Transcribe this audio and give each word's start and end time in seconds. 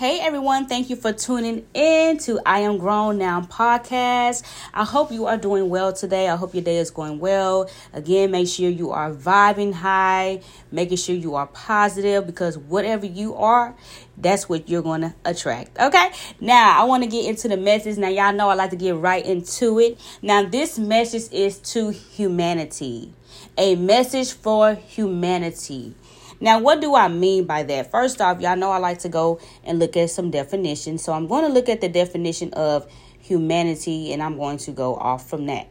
Hey 0.00 0.18
everyone, 0.20 0.64
thank 0.64 0.88
you 0.88 0.96
for 0.96 1.12
tuning 1.12 1.66
in 1.74 2.16
to 2.20 2.40
I 2.46 2.60
Am 2.60 2.78
Grown 2.78 3.18
Now 3.18 3.42
podcast. 3.42 4.42
I 4.72 4.82
hope 4.82 5.12
you 5.12 5.26
are 5.26 5.36
doing 5.36 5.68
well 5.68 5.92
today. 5.92 6.30
I 6.30 6.36
hope 6.36 6.54
your 6.54 6.64
day 6.64 6.78
is 6.78 6.90
going 6.90 7.18
well. 7.18 7.68
Again, 7.92 8.30
make 8.30 8.48
sure 8.48 8.70
you 8.70 8.92
are 8.92 9.12
vibing 9.12 9.74
high, 9.74 10.40
making 10.72 10.96
sure 10.96 11.14
you 11.14 11.34
are 11.34 11.48
positive 11.48 12.26
because 12.26 12.56
whatever 12.56 13.04
you 13.04 13.34
are, 13.34 13.76
that's 14.16 14.48
what 14.48 14.70
you're 14.70 14.80
going 14.80 15.02
to 15.02 15.14
attract. 15.26 15.78
Okay? 15.78 16.12
Now, 16.40 16.80
I 16.80 16.84
want 16.84 17.02
to 17.02 17.06
get 17.10 17.26
into 17.26 17.48
the 17.48 17.58
message. 17.58 17.98
Now, 17.98 18.08
y'all 18.08 18.32
know 18.32 18.48
I 18.48 18.54
like 18.54 18.70
to 18.70 18.76
get 18.76 18.96
right 18.96 19.26
into 19.26 19.78
it. 19.80 20.00
Now, 20.22 20.42
this 20.44 20.78
message 20.78 21.30
is 21.30 21.58
to 21.74 21.90
humanity. 21.90 23.12
A 23.58 23.76
message 23.76 24.32
for 24.32 24.76
humanity. 24.76 25.94
Now, 26.40 26.58
what 26.58 26.80
do 26.80 26.94
I 26.94 27.08
mean 27.08 27.44
by 27.44 27.62
that? 27.64 27.90
First 27.90 28.20
off, 28.20 28.40
y'all 28.40 28.56
know 28.56 28.70
I 28.70 28.78
like 28.78 29.00
to 29.00 29.10
go 29.10 29.40
and 29.62 29.78
look 29.78 29.96
at 29.96 30.08
some 30.10 30.30
definitions. 30.30 31.04
So 31.04 31.12
I'm 31.12 31.26
going 31.26 31.44
to 31.44 31.52
look 31.52 31.68
at 31.68 31.82
the 31.82 31.88
definition 31.88 32.52
of 32.54 32.90
humanity 33.20 34.12
and 34.12 34.22
I'm 34.22 34.36
going 34.38 34.56
to 34.58 34.72
go 34.72 34.96
off 34.96 35.28
from 35.28 35.46
that. 35.46 35.68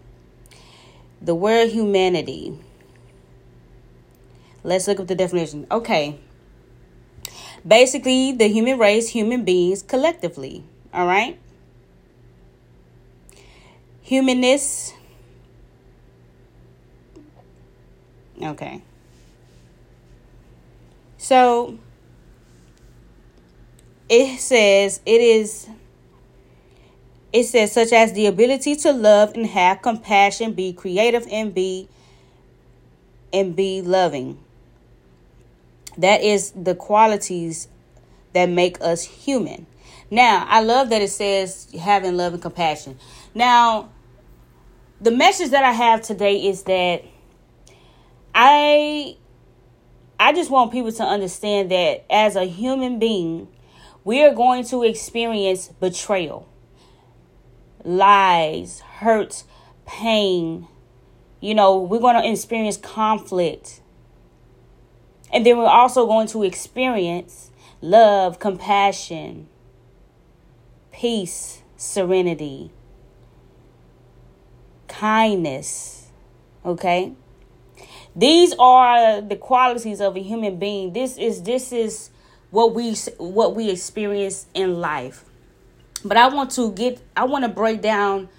The 1.21 1.33
word 1.33 1.69
humanity. 1.71 2.57
Let's 4.63 4.87
look 4.87 4.99
at 4.99 5.07
the 5.07 5.15
definition. 5.15 5.65
Okay. 5.71 6.19
Basically, 7.67 8.31
the 8.31 8.47
human 8.47 8.77
race, 8.77 9.09
human 9.09 9.43
beings 9.43 9.81
collectively. 9.81 10.63
All 10.93 11.07
right. 11.07 11.39
Humanness. 14.03 14.93
Okay. 18.41 18.81
So 21.29 21.77
it 24.09 24.39
says 24.39 24.99
it 25.05 25.21
is 25.21 25.69
it 27.31 27.43
says 27.43 27.71
such 27.71 27.93
as 27.93 28.13
the 28.13 28.25
ability 28.25 28.75
to 28.77 28.91
love 28.91 29.35
and 29.35 29.45
have 29.45 29.83
compassion, 29.83 30.53
be 30.53 30.73
creative 30.73 31.27
and 31.31 31.53
be 31.53 31.87
and 33.31 33.55
be 33.55 33.83
loving. 33.83 34.39
That 35.99 36.23
is 36.23 36.51
the 36.53 36.73
qualities 36.73 37.67
that 38.33 38.49
make 38.49 38.81
us 38.81 39.03
human. 39.03 39.67
Now, 40.09 40.47
I 40.49 40.61
love 40.61 40.89
that 40.89 41.03
it 41.03 41.11
says 41.11 41.67
having 41.79 42.17
love 42.17 42.33
and 42.33 42.41
compassion. 42.41 42.97
Now, 43.35 43.91
the 44.99 45.11
message 45.11 45.51
that 45.51 45.63
I 45.63 45.73
have 45.73 46.01
today 46.01 46.47
is 46.47 46.63
that 46.63 47.03
I 48.33 49.18
I 50.19 50.33
just 50.33 50.51
want 50.51 50.73
people 50.73 50.91
to 50.91 51.03
understand 51.03 51.71
that 51.71 52.03
as 52.09 52.35
a 52.35 52.43
human 52.43 52.99
being, 52.99 53.47
we 54.03 54.21
are 54.21 54.33
going 54.33 54.65
to 54.65 54.83
experience 54.83 55.69
betrayal, 55.69 56.47
lies, 57.85 58.81
hurt, 58.81 59.43
pain. 59.85 60.67
You 61.39 61.55
know, 61.55 61.79
we're 61.79 61.99
going 61.99 62.21
to 62.21 62.29
experience 62.29 62.75
conflict. 62.75 63.79
And 65.31 65.45
then 65.45 65.57
we're 65.57 65.67
also 65.67 66.05
going 66.05 66.27
to 66.27 66.43
experience 66.43 67.51
love, 67.81 68.39
compassion, 68.39 69.47
peace, 70.91 71.61
serenity, 71.77 72.71
kindness. 74.89 76.07
Okay? 76.65 77.13
These 78.15 78.53
are 78.59 79.21
the 79.21 79.35
qualities 79.35 80.01
of 80.01 80.15
a 80.15 80.21
human 80.21 80.57
being. 80.57 80.93
This 80.93 81.17
is 81.17 81.43
this 81.43 81.71
is 81.71 82.09
what 82.51 82.73
we 82.73 82.95
what 83.17 83.55
we 83.55 83.69
experience 83.69 84.47
in 84.53 84.79
life. 84.79 85.25
But 86.03 86.17
I 86.17 86.27
want 86.27 86.51
to 86.51 86.71
get 86.71 87.01
I 87.15 87.25
want 87.25 87.43
to 87.43 87.49
break 87.49 87.81
down 87.81 88.29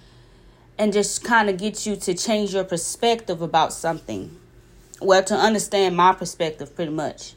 and 0.77 0.91
just 0.91 1.23
kind 1.23 1.49
of 1.49 1.57
get 1.57 1.85
you 1.85 1.95
to 1.95 2.13
change 2.13 2.53
your 2.53 2.63
perspective 2.63 3.41
about 3.41 3.71
something. 3.71 4.37
Well, 4.99 5.23
to 5.23 5.35
understand 5.35 5.95
my 5.95 6.13
perspective 6.13 6.75
pretty 6.75 6.91
much. 6.91 7.33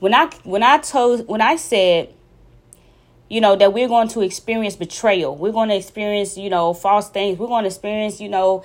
When 0.00 0.14
I 0.14 0.26
when 0.42 0.62
I 0.62 0.78
told 0.78 1.26
when 1.26 1.40
I 1.40 1.56
said 1.56 2.12
you 3.34 3.40
know 3.40 3.56
that 3.56 3.72
we're 3.72 3.88
going 3.88 4.06
to 4.06 4.20
experience 4.20 4.76
betrayal 4.76 5.34
we're 5.34 5.50
going 5.50 5.68
to 5.68 5.74
experience 5.74 6.38
you 6.38 6.48
know 6.48 6.72
false 6.72 7.10
things 7.10 7.36
we're 7.36 7.48
going 7.48 7.64
to 7.64 7.66
experience 7.66 8.20
you 8.20 8.28
know 8.28 8.62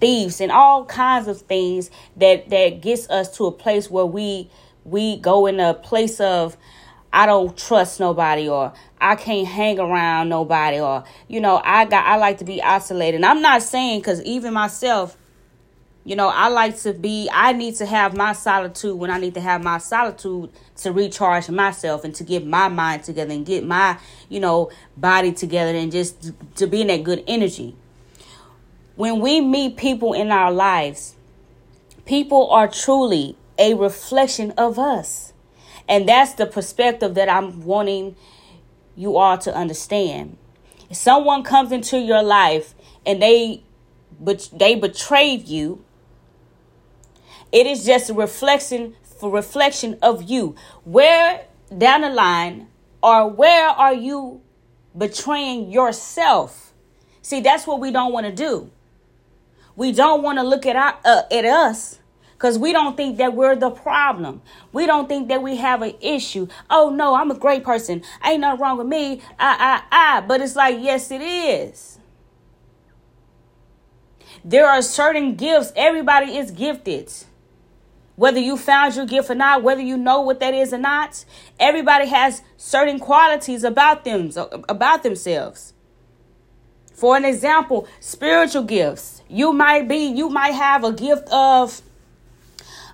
thieves 0.00 0.40
and 0.40 0.50
all 0.50 0.84
kinds 0.84 1.28
of 1.28 1.40
things 1.42 1.88
that 2.16 2.50
that 2.50 2.80
gets 2.80 3.08
us 3.10 3.36
to 3.36 3.46
a 3.46 3.52
place 3.52 3.88
where 3.88 4.06
we 4.06 4.50
we 4.84 5.16
go 5.18 5.46
in 5.46 5.60
a 5.60 5.72
place 5.72 6.18
of 6.20 6.56
I 7.12 7.26
don't 7.26 7.56
trust 7.56 8.00
nobody 8.00 8.48
or 8.48 8.72
I 9.00 9.14
can't 9.14 9.46
hang 9.46 9.78
around 9.78 10.28
nobody 10.30 10.80
or 10.80 11.04
you 11.28 11.40
know 11.40 11.60
I 11.64 11.84
got 11.84 12.04
I 12.04 12.16
like 12.16 12.38
to 12.38 12.44
be 12.44 12.62
isolated. 12.62 13.16
And 13.16 13.26
I'm 13.26 13.40
not 13.40 13.62
saying 13.62 14.02
cuz 14.02 14.22
even 14.22 14.52
myself 14.52 15.16
you 16.04 16.16
know, 16.16 16.28
I 16.28 16.48
like 16.48 16.78
to 16.80 16.92
be, 16.92 17.28
I 17.32 17.52
need 17.52 17.74
to 17.76 17.86
have 17.86 18.16
my 18.16 18.32
solitude 18.32 18.96
when 18.96 19.10
I 19.10 19.18
need 19.18 19.34
to 19.34 19.40
have 19.40 19.62
my 19.62 19.78
solitude 19.78 20.50
to 20.76 20.92
recharge 20.92 21.50
myself 21.50 22.04
and 22.04 22.14
to 22.14 22.24
get 22.24 22.46
my 22.46 22.68
mind 22.68 23.04
together 23.04 23.32
and 23.32 23.44
get 23.44 23.64
my, 23.64 23.98
you 24.28 24.40
know, 24.40 24.70
body 24.96 25.32
together 25.32 25.76
and 25.76 25.92
just 25.92 26.32
to 26.56 26.66
be 26.66 26.80
in 26.80 26.86
that 26.86 27.04
good 27.04 27.22
energy 27.26 27.76
when 28.98 29.20
we 29.20 29.40
meet 29.40 29.76
people 29.76 30.12
in 30.12 30.32
our 30.32 30.50
lives, 30.50 31.14
people 32.04 32.50
are 32.50 32.66
truly 32.66 33.36
a 33.56 33.74
reflection 33.74 34.50
of 34.58 34.76
us. 34.76 35.32
And 35.88 36.08
that's 36.08 36.32
the 36.32 36.46
perspective 36.46 37.14
that 37.14 37.28
I'm 37.28 37.62
wanting 37.62 38.16
you 38.96 39.16
all 39.16 39.38
to 39.38 39.54
understand. 39.54 40.36
If 40.90 40.96
someone 40.96 41.44
comes 41.44 41.70
into 41.70 41.96
your 41.96 42.24
life 42.24 42.74
and 43.06 43.22
they 43.22 43.62
but 44.18 44.50
they 44.52 44.74
betrayed 44.74 45.46
you, 45.46 45.84
it 47.52 47.66
is 47.66 47.84
just 47.84 48.10
a 48.10 48.14
reflection 48.14 48.94
for 49.02 49.30
reflection 49.30 49.98
of 50.02 50.22
you. 50.22 50.54
Where 50.84 51.44
down 51.76 52.02
the 52.02 52.10
line 52.10 52.68
or 53.02 53.28
where 53.28 53.68
are 53.68 53.94
you 53.94 54.40
betraying 54.96 55.70
yourself? 55.70 56.72
See, 57.22 57.40
that's 57.40 57.66
what 57.66 57.80
we 57.80 57.90
don't 57.90 58.12
want 58.12 58.26
to 58.26 58.32
do. 58.32 58.70
We 59.76 59.92
don't 59.92 60.22
want 60.22 60.38
to 60.38 60.44
look 60.44 60.66
at 60.66 60.76
our 60.76 60.98
uh, 61.04 61.22
at 61.30 61.44
us 61.44 61.98
because 62.32 62.58
we 62.58 62.72
don't 62.72 62.96
think 62.96 63.18
that 63.18 63.34
we're 63.34 63.56
the 63.56 63.70
problem. 63.70 64.42
We 64.72 64.86
don't 64.86 65.08
think 65.08 65.28
that 65.28 65.42
we 65.42 65.56
have 65.56 65.82
an 65.82 65.94
issue. 66.00 66.48
Oh 66.68 66.90
no, 66.90 67.14
I'm 67.14 67.30
a 67.30 67.38
great 67.38 67.64
person. 67.64 68.02
Ain't 68.24 68.40
nothing 68.40 68.60
wrong 68.60 68.78
with 68.78 68.86
me. 68.86 69.20
I 69.38 69.82
I 69.90 70.16
I. 70.16 70.20
But 70.22 70.40
it's 70.40 70.56
like 70.56 70.78
yes, 70.80 71.10
it 71.10 71.20
is. 71.20 71.98
There 74.44 74.66
are 74.66 74.82
certain 74.82 75.34
gifts. 75.34 75.72
Everybody 75.76 76.36
is 76.36 76.50
gifted. 76.50 77.12
Whether 78.18 78.40
you 78.40 78.56
found 78.56 78.96
your 78.96 79.06
gift 79.06 79.30
or 79.30 79.36
not, 79.36 79.62
whether 79.62 79.80
you 79.80 79.96
know 79.96 80.20
what 80.20 80.40
that 80.40 80.52
is 80.52 80.72
or 80.72 80.78
not, 80.78 81.24
everybody 81.60 82.06
has 82.06 82.42
certain 82.56 82.98
qualities 82.98 83.62
about 83.62 84.02
them 84.02 84.32
about 84.68 85.04
themselves. 85.04 85.72
For 86.92 87.16
an 87.16 87.24
example, 87.24 87.86
spiritual 88.00 88.64
gifts. 88.64 89.22
You 89.28 89.52
might 89.52 89.86
be, 89.86 90.06
you 90.06 90.28
might 90.28 90.50
have 90.50 90.82
a 90.82 90.92
gift 90.92 91.28
of 91.30 91.80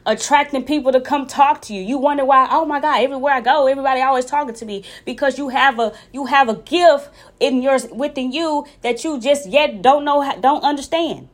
attracting 0.05 0.65
people 0.65 0.93
to 0.93 1.01
come 1.01 1.27
talk 1.27 1.63
to 1.63 1.75
you. 1.75 1.81
You 1.81 1.97
wonder 1.97 2.27
why, 2.27 2.47
oh 2.51 2.67
my 2.67 2.79
God, 2.79 3.01
everywhere 3.01 3.33
I 3.33 3.41
go, 3.41 3.67
everybody 3.67 4.03
always 4.03 4.27
talking 4.27 4.55
to 4.55 4.67
me 4.67 4.85
because 5.07 5.39
you 5.39 5.49
have 5.49 5.79
a 5.79 5.95
you 6.13 6.27
have 6.27 6.51
a 6.51 6.57
gift 6.57 7.09
in 7.41 7.63
yours 7.63 7.87
within 7.91 8.31
you 8.31 8.67
that 8.83 9.05
you 9.05 9.19
just 9.19 9.49
yet 9.49 9.81
don't 9.81 10.05
know 10.05 10.39
don't 10.43 10.63
understand. 10.63 11.31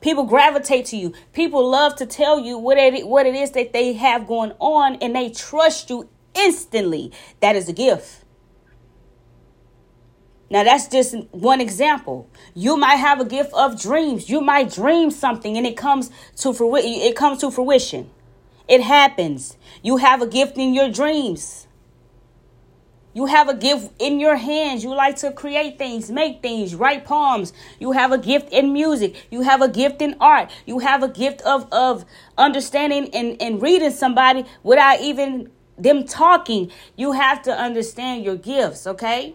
People 0.00 0.24
gravitate 0.24 0.86
to 0.86 0.96
you. 0.96 1.12
People 1.32 1.68
love 1.68 1.96
to 1.96 2.06
tell 2.06 2.40
you 2.40 2.56
what 2.58 2.78
it 2.78 3.06
what 3.06 3.26
it 3.26 3.34
is 3.34 3.50
that 3.52 3.72
they 3.72 3.92
have 3.92 4.26
going 4.26 4.52
on 4.58 4.96
and 4.96 5.14
they 5.14 5.30
trust 5.30 5.90
you 5.90 6.08
instantly. 6.34 7.12
That 7.40 7.56
is 7.56 7.68
a 7.68 7.72
gift. 7.72 8.24
Now 10.50 10.64
that's 10.64 10.88
just 10.88 11.14
one 11.30 11.60
example. 11.60 12.28
You 12.54 12.76
might 12.76 12.96
have 12.96 13.20
a 13.20 13.24
gift 13.24 13.52
of 13.54 13.80
dreams. 13.80 14.28
You 14.28 14.40
might 14.40 14.72
dream 14.72 15.10
something 15.10 15.56
and 15.56 15.66
it 15.66 15.76
comes 15.76 16.10
to 16.38 16.52
fruition. 16.52 16.90
It 16.90 17.14
comes 17.14 17.40
to 17.40 17.50
fruition. 17.50 18.10
It 18.68 18.82
happens. 18.82 19.56
You 19.82 19.98
have 19.98 20.22
a 20.22 20.26
gift 20.26 20.56
in 20.56 20.74
your 20.74 20.90
dreams. 20.90 21.66
You 23.20 23.26
have 23.26 23.50
a 23.50 23.54
gift 23.54 23.92
in 23.98 24.18
your 24.18 24.36
hands. 24.36 24.82
You 24.82 24.94
like 24.94 25.16
to 25.16 25.30
create 25.30 25.76
things, 25.76 26.10
make 26.10 26.40
things, 26.40 26.74
write 26.74 27.04
poems. 27.04 27.52
You 27.78 27.92
have 27.92 28.12
a 28.12 28.16
gift 28.16 28.50
in 28.50 28.72
music. 28.72 29.26
You 29.30 29.42
have 29.42 29.60
a 29.60 29.68
gift 29.68 30.00
in 30.00 30.16
art. 30.18 30.50
You 30.64 30.78
have 30.78 31.02
a 31.02 31.08
gift 31.08 31.42
of, 31.42 31.70
of 31.70 32.06
understanding 32.38 33.10
and, 33.12 33.36
and 33.38 33.60
reading 33.60 33.90
somebody 33.90 34.46
without 34.62 35.02
even 35.02 35.50
them 35.76 36.06
talking. 36.06 36.72
You 36.96 37.12
have 37.12 37.42
to 37.42 37.52
understand 37.52 38.24
your 38.24 38.36
gifts, 38.36 38.86
okay? 38.86 39.34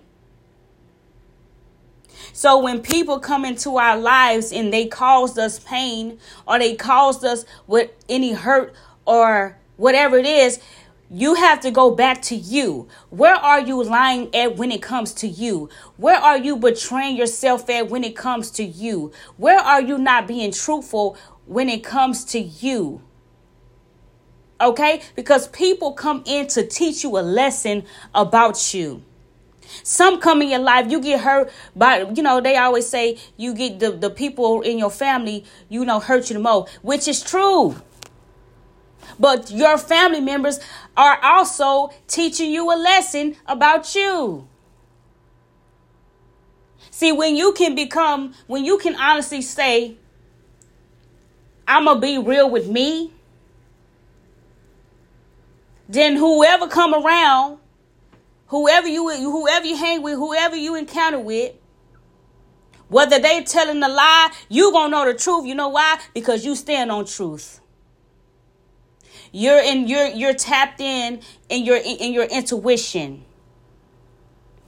So 2.33 2.57
when 2.57 2.81
people 2.81 3.19
come 3.19 3.45
into 3.45 3.77
our 3.77 3.99
lives 3.99 4.51
and 4.51 4.73
they 4.73 4.87
caused 4.87 5.37
us 5.37 5.59
pain 5.59 6.17
or 6.47 6.57
they 6.57 6.73
caused 6.73 7.23
us 7.23 7.45
with 7.67 7.91
any 8.09 8.33
hurt 8.33 8.73
or 9.05 9.59
whatever 9.77 10.17
it 10.17 10.25
is, 10.25 10.59
you 11.09 11.35
have 11.35 11.59
to 11.61 11.71
go 11.71 11.91
back 11.91 12.21
to 12.23 12.35
you. 12.35 12.87
Where 13.09 13.35
are 13.35 13.59
you 13.59 13.83
lying 13.83 14.33
at 14.33 14.57
when 14.57 14.71
it 14.71 14.81
comes 14.81 15.13
to 15.15 15.27
you? 15.27 15.69
Where 15.97 16.17
are 16.17 16.37
you 16.37 16.57
betraying 16.57 17.15
yourself 17.15 17.69
at 17.69 17.89
when 17.89 18.03
it 18.03 18.15
comes 18.15 18.49
to 18.51 18.63
you? 18.63 19.11
Where 19.37 19.59
are 19.59 19.81
you 19.81 19.97
not 19.97 20.27
being 20.27 20.51
truthful 20.51 21.17
when 21.45 21.69
it 21.69 21.83
comes 21.83 22.25
to 22.25 22.39
you? 22.39 23.01
Okay? 24.59 25.01
Because 25.15 25.47
people 25.49 25.93
come 25.93 26.23
in 26.25 26.47
to 26.47 26.65
teach 26.65 27.03
you 27.03 27.17
a 27.17 27.21
lesson 27.21 27.83
about 28.13 28.73
you. 28.73 29.03
Some 29.83 30.19
come 30.19 30.41
in 30.41 30.49
your 30.49 30.59
life, 30.59 30.89
you 30.91 31.01
get 31.01 31.21
hurt 31.21 31.51
by, 31.75 32.01
you 32.01 32.23
know, 32.23 32.39
they 32.39 32.55
always 32.55 32.87
say 32.87 33.17
you 33.35 33.53
get 33.53 33.79
the, 33.79 33.91
the 33.91 34.09
people 34.09 34.61
in 34.61 34.77
your 34.77 34.91
family, 34.91 35.43
you 35.69 35.85
know, 35.85 35.99
hurt 35.99 36.29
you 36.29 36.35
the 36.35 36.39
most, 36.39 36.71
which 36.81 37.07
is 37.07 37.21
true. 37.21 37.75
But 39.19 39.51
your 39.51 39.77
family 39.77 40.21
members 40.21 40.59
are 40.95 41.19
also 41.23 41.91
teaching 42.07 42.51
you 42.51 42.71
a 42.71 42.77
lesson 42.77 43.35
about 43.45 43.95
you. 43.95 44.47
See, 46.91 47.11
when 47.11 47.35
you 47.35 47.51
can 47.53 47.75
become, 47.75 48.33
when 48.47 48.63
you 48.63 48.77
can 48.77 48.95
honestly 48.95 49.41
say, 49.41 49.95
I'm 51.67 51.85
going 51.85 51.97
to 51.97 52.01
be 52.01 52.17
real 52.17 52.49
with 52.49 52.69
me, 52.69 53.11
then 55.89 56.15
whoever 56.15 56.67
come 56.67 56.93
around, 56.93 57.59
whoever 58.47 58.87
you 58.87 59.09
whoever 59.09 59.65
you 59.65 59.75
hang 59.75 60.01
with, 60.01 60.15
whoever 60.15 60.55
you 60.55 60.75
encounter 60.75 61.19
with, 61.19 61.53
whether 62.87 63.19
they 63.19 63.43
telling 63.43 63.81
a 63.83 63.89
lie, 63.89 64.31
you 64.49 64.71
gonna 64.71 64.89
know 64.89 65.05
the 65.05 65.17
truth. 65.17 65.45
You 65.45 65.55
know 65.55 65.69
why? 65.69 65.99
Because 66.13 66.45
you 66.45 66.55
stand 66.55 66.91
on 66.91 67.05
truth. 67.05 67.59
You're 69.37 69.59
in 69.59 69.89
you're 69.89 70.07
you're 70.07 70.33
tapped 70.33 70.79
in 70.79 71.19
in 71.49 71.65
your 71.65 71.75
in 71.75 72.13
your 72.13 72.23
intuition. 72.23 73.25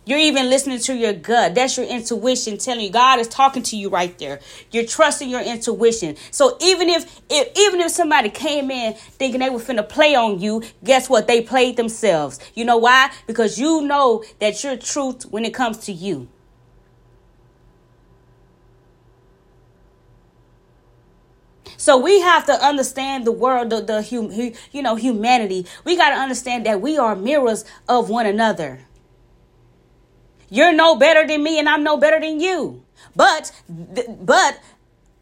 You're 0.05 0.19
even 0.19 0.49
listening 0.49 0.79
to 0.79 0.93
your 0.93 1.13
gut. 1.13 1.55
That's 1.55 1.77
your 1.77 1.85
intuition 1.85 2.57
telling 2.57 2.83
you 2.83 2.91
God 2.91 3.19
is 3.19 3.29
talking 3.29 3.63
to 3.63 3.77
you 3.77 3.87
right 3.87 4.17
there. 4.19 4.41
You're 4.71 4.85
trusting 4.85 5.29
your 5.29 5.39
intuition. 5.39 6.17
So 6.31 6.57
even 6.59 6.89
if, 6.89 7.21
if 7.29 7.57
even 7.57 7.79
if 7.79 7.91
somebody 7.91 8.29
came 8.29 8.69
in 8.69 8.93
thinking 8.95 9.39
they 9.39 9.49
were 9.49 9.59
finna 9.59 9.87
play 9.87 10.15
on 10.15 10.41
you, 10.41 10.63
guess 10.83 11.09
what? 11.09 11.27
They 11.27 11.41
played 11.41 11.77
themselves. 11.77 12.37
You 12.53 12.65
know 12.65 12.77
why? 12.77 13.11
Because 13.25 13.57
you 13.57 13.83
know 13.83 14.25
that 14.39 14.65
you're 14.65 14.75
truth 14.75 15.23
when 15.31 15.45
it 15.45 15.53
comes 15.53 15.77
to 15.85 15.93
you. 15.93 16.27
So 21.87 21.95
we 21.95 22.19
have 22.19 22.45
to 22.47 22.51
understand 22.51 23.23
the 23.23 23.31
world, 23.31 23.69
the, 23.69 23.79
the 23.79 24.01
hum, 24.03 24.29
you 24.73 24.83
know, 24.83 24.95
humanity. 24.95 25.65
We 25.85 25.95
got 25.95 26.09
to 26.09 26.15
understand 26.15 26.65
that 26.65 26.81
we 26.81 26.97
are 26.97 27.15
mirrors 27.15 27.63
of 27.87 28.09
one 28.09 28.25
another. 28.25 28.81
You're 30.49 30.73
no 30.73 30.97
better 30.97 31.25
than 31.25 31.41
me 31.41 31.59
and 31.59 31.69
I'm 31.69 31.85
no 31.85 31.95
better 31.95 32.19
than 32.19 32.41
you. 32.41 32.83
But 33.15 33.53
but 33.69 34.59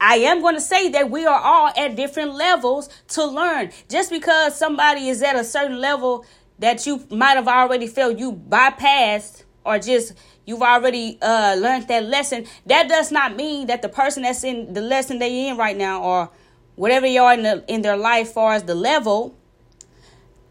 I 0.02 0.16
am 0.16 0.42
going 0.42 0.56
to 0.56 0.60
say 0.60 0.90
that 0.90 1.12
we 1.12 1.28
are 1.28 1.40
all 1.40 1.72
at 1.78 1.96
different 1.96 2.34
levels 2.34 2.90
to 3.10 3.24
learn. 3.24 3.70
Just 3.88 4.10
because 4.10 4.58
somebody 4.58 5.08
is 5.08 5.22
at 5.22 5.36
a 5.36 5.44
certain 5.44 5.80
level 5.80 6.26
that 6.58 6.88
you 6.88 7.06
might 7.12 7.36
have 7.36 7.48
already 7.48 7.86
felt 7.86 8.18
you 8.18 8.34
bypassed 8.34 9.44
or 9.64 9.78
just 9.78 10.14
you've 10.48 10.64
already 10.64 11.20
uh, 11.22 11.58
learned 11.60 11.88
that 11.90 12.06
lesson, 12.06 12.48
that 12.66 12.90
does 12.90 13.12
not 13.12 13.36
mean 13.36 13.68
that 13.68 13.84
the 13.84 13.90
person 13.90 14.24
that's 14.24 14.44
in 14.44 14.74
the 14.74 14.82
lesson 14.82 15.20
they're 15.20 15.30
in 15.30 15.58
right 15.58 15.78
now 15.78 16.02
or 16.02 16.32
whatever 16.76 17.08
you 17.08 17.22
are 17.22 17.34
in, 17.34 17.44
the, 17.44 17.64
in 17.68 17.82
their 17.82 17.98
life 17.98 18.34
far 18.34 18.54
as 18.54 18.64
the 18.64 18.76
level 18.76 19.36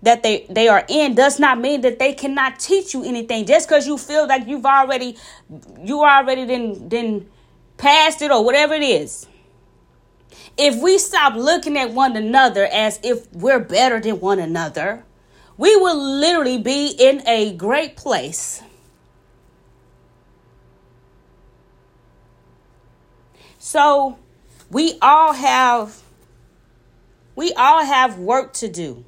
that 0.03 0.23
they 0.23 0.47
they 0.51 0.69
are 0.69 0.85
in 0.89 1.15
does 1.15 1.41
not 1.41 1.59
mean 1.59 1.81
that 1.81 1.99
they 1.99 2.13
cannot 2.13 2.61
teach 2.61 2.93
you 2.93 3.05
anything. 3.05 3.47
Just 3.47 3.69
because 3.69 3.87
you 3.87 3.97
feel 3.97 4.27
like 4.27 4.47
you've 4.47 4.67
already 4.67 5.17
you 5.83 6.03
already 6.05 6.45
then 6.45 6.89
then 6.89 7.29
passed 7.79 8.21
it 8.21 8.31
or 8.31 8.45
whatever 8.45 8.75
it 8.75 8.83
is. 8.83 9.27
If 10.59 10.81
we 10.83 10.99
stop 10.99 11.35
looking 11.35 11.79
at 11.79 11.91
one 11.93 12.17
another 12.17 12.67
as 12.67 13.01
if 13.03 13.33
we're 13.33 13.61
better 13.61 13.99
than 13.99 14.21
one 14.21 14.39
another 14.39 15.05
we 15.57 15.77
will 15.77 15.97
literally 15.97 16.59
be 16.59 16.89
in 16.99 17.27
a 17.27 17.55
great 17.55 17.97
place. 17.97 18.63
So 23.59 24.19
we 24.71 24.99
all 25.01 25.33
have 25.33 26.03
we 27.37 27.53
all 27.53 27.85
have 27.85 28.19
work 28.19 28.53
to 28.55 28.69
do 28.69 29.05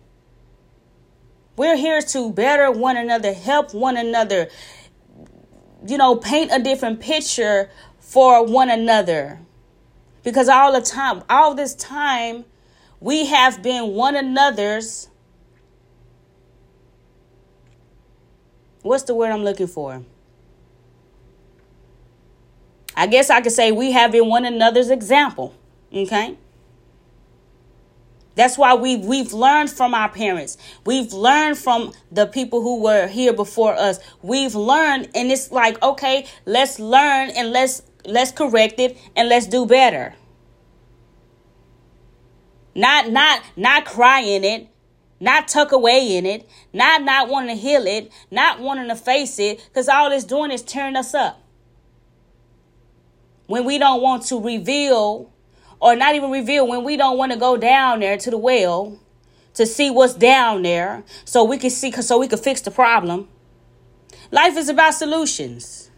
we're 1.57 1.77
here 1.77 2.03
to 2.03 2.31
better 2.33 2.71
one 2.71 2.97
another, 2.97 3.33
help 3.33 3.73
one 3.73 3.97
another, 3.97 4.49
you 5.87 5.97
know, 5.97 6.17
paint 6.17 6.51
a 6.53 6.63
different 6.63 7.01
picture 7.01 7.71
for 7.99 8.45
one 8.45 8.69
another. 8.71 9.41
Because 10.23 10.49
all 10.49 10.73
the 10.73 10.83
time, 10.83 11.23
all 11.31 11.55
this 11.55 11.75
time, 11.75 12.45
we 13.01 13.27
have 13.27 13.63
been 13.63 13.95
one 13.95 14.17
another's. 14.17 15.09
What's 18.83 19.05
the 19.05 19.15
word 19.15 19.31
I'm 19.31 19.43
looking 19.43 19.67
for? 19.67 20.05
I 22.95 23.07
guess 23.07 23.31
I 23.31 23.41
could 23.41 23.53
say 23.53 23.73
we 23.73 23.93
have 23.93 24.13
been 24.13 24.29
one 24.29 24.45
another's 24.45 24.91
example. 24.91 25.55
Okay? 25.93 26.37
That's 28.37 28.59
why 28.59 28.75
we've 28.75 29.05
we've 29.05 29.33
learned 29.33 29.71
from 29.71 29.95
our 29.95 30.11
parents. 30.11 30.59
We've 30.85 31.13
learned 31.13 31.57
from 31.59 31.95
the 32.13 32.27
people 32.27 32.61
who 32.61 32.83
were 32.83 33.09
here 33.09 33.33
before 33.33 33.75
us. 33.75 33.99
We've 34.23 34.55
learned 34.55 35.09
and 35.15 35.33
it's 35.33 35.51
like, 35.51 35.83
okay, 35.83 36.27
let's 36.45 36.79
learn 36.79 37.31
and 37.31 37.51
let's 37.51 37.83
let's 38.05 38.31
correct 38.31 38.79
it 38.79 38.99
and 39.17 39.29
let's 39.31 39.47
do 39.47 39.65
better. 39.67 40.15
Not 42.75 43.11
not 43.11 43.43
not 43.57 43.87
cry 43.87 44.21
in 44.21 44.45
it, 44.45 44.69
not 45.19 45.49
tuck 45.49 45.73
away 45.73 46.17
in 46.19 46.27
it, 46.27 46.47
not 46.75 47.03
not 47.03 47.31
wanting 47.31 47.57
to 47.57 47.61
heal 47.61 47.87
it, 47.87 48.13
not 48.31 48.61
wanting 48.61 48.89
to 48.89 48.97
face 48.97 49.39
it, 49.39 49.65
because 49.67 49.89
all 49.89 50.13
it's 50.13 50.25
doing 50.25 50.51
is 50.51 50.61
tearing 50.61 50.95
us 50.97 51.15
up. 51.15 51.43
When 53.47 53.65
we 53.65 53.79
don't 53.79 54.03
want 54.03 54.25
to 54.25 54.39
reveal 54.39 55.33
or 55.81 55.95
not 55.97 56.15
even 56.15 56.31
reveal 56.31 56.67
when 56.67 56.85
we 56.85 56.97
don't 56.97 57.19
want 57.19 57.33
to 57.33 57.39
go 57.39 57.57
down 57.57 58.01
there 58.01 58.17
to 58.17 58.31
the 58.31 58.39
well 58.39 58.99
to 59.55 59.67
see 59.67 59.91
what's 59.91 60.15
down 60.15 60.63
there 60.63 61.03
so 61.25 61.45
we 61.45 61.59
can 61.59 61.71
see 61.71 61.91
so 61.93 62.19
we 62.19 62.29
can 62.29 62.39
fix 62.39 62.61
the 62.61 62.71
problem. 62.71 63.29
Life 64.31 64.57
is 64.57 64.69
about 64.69 64.95
solutions. 64.95 65.91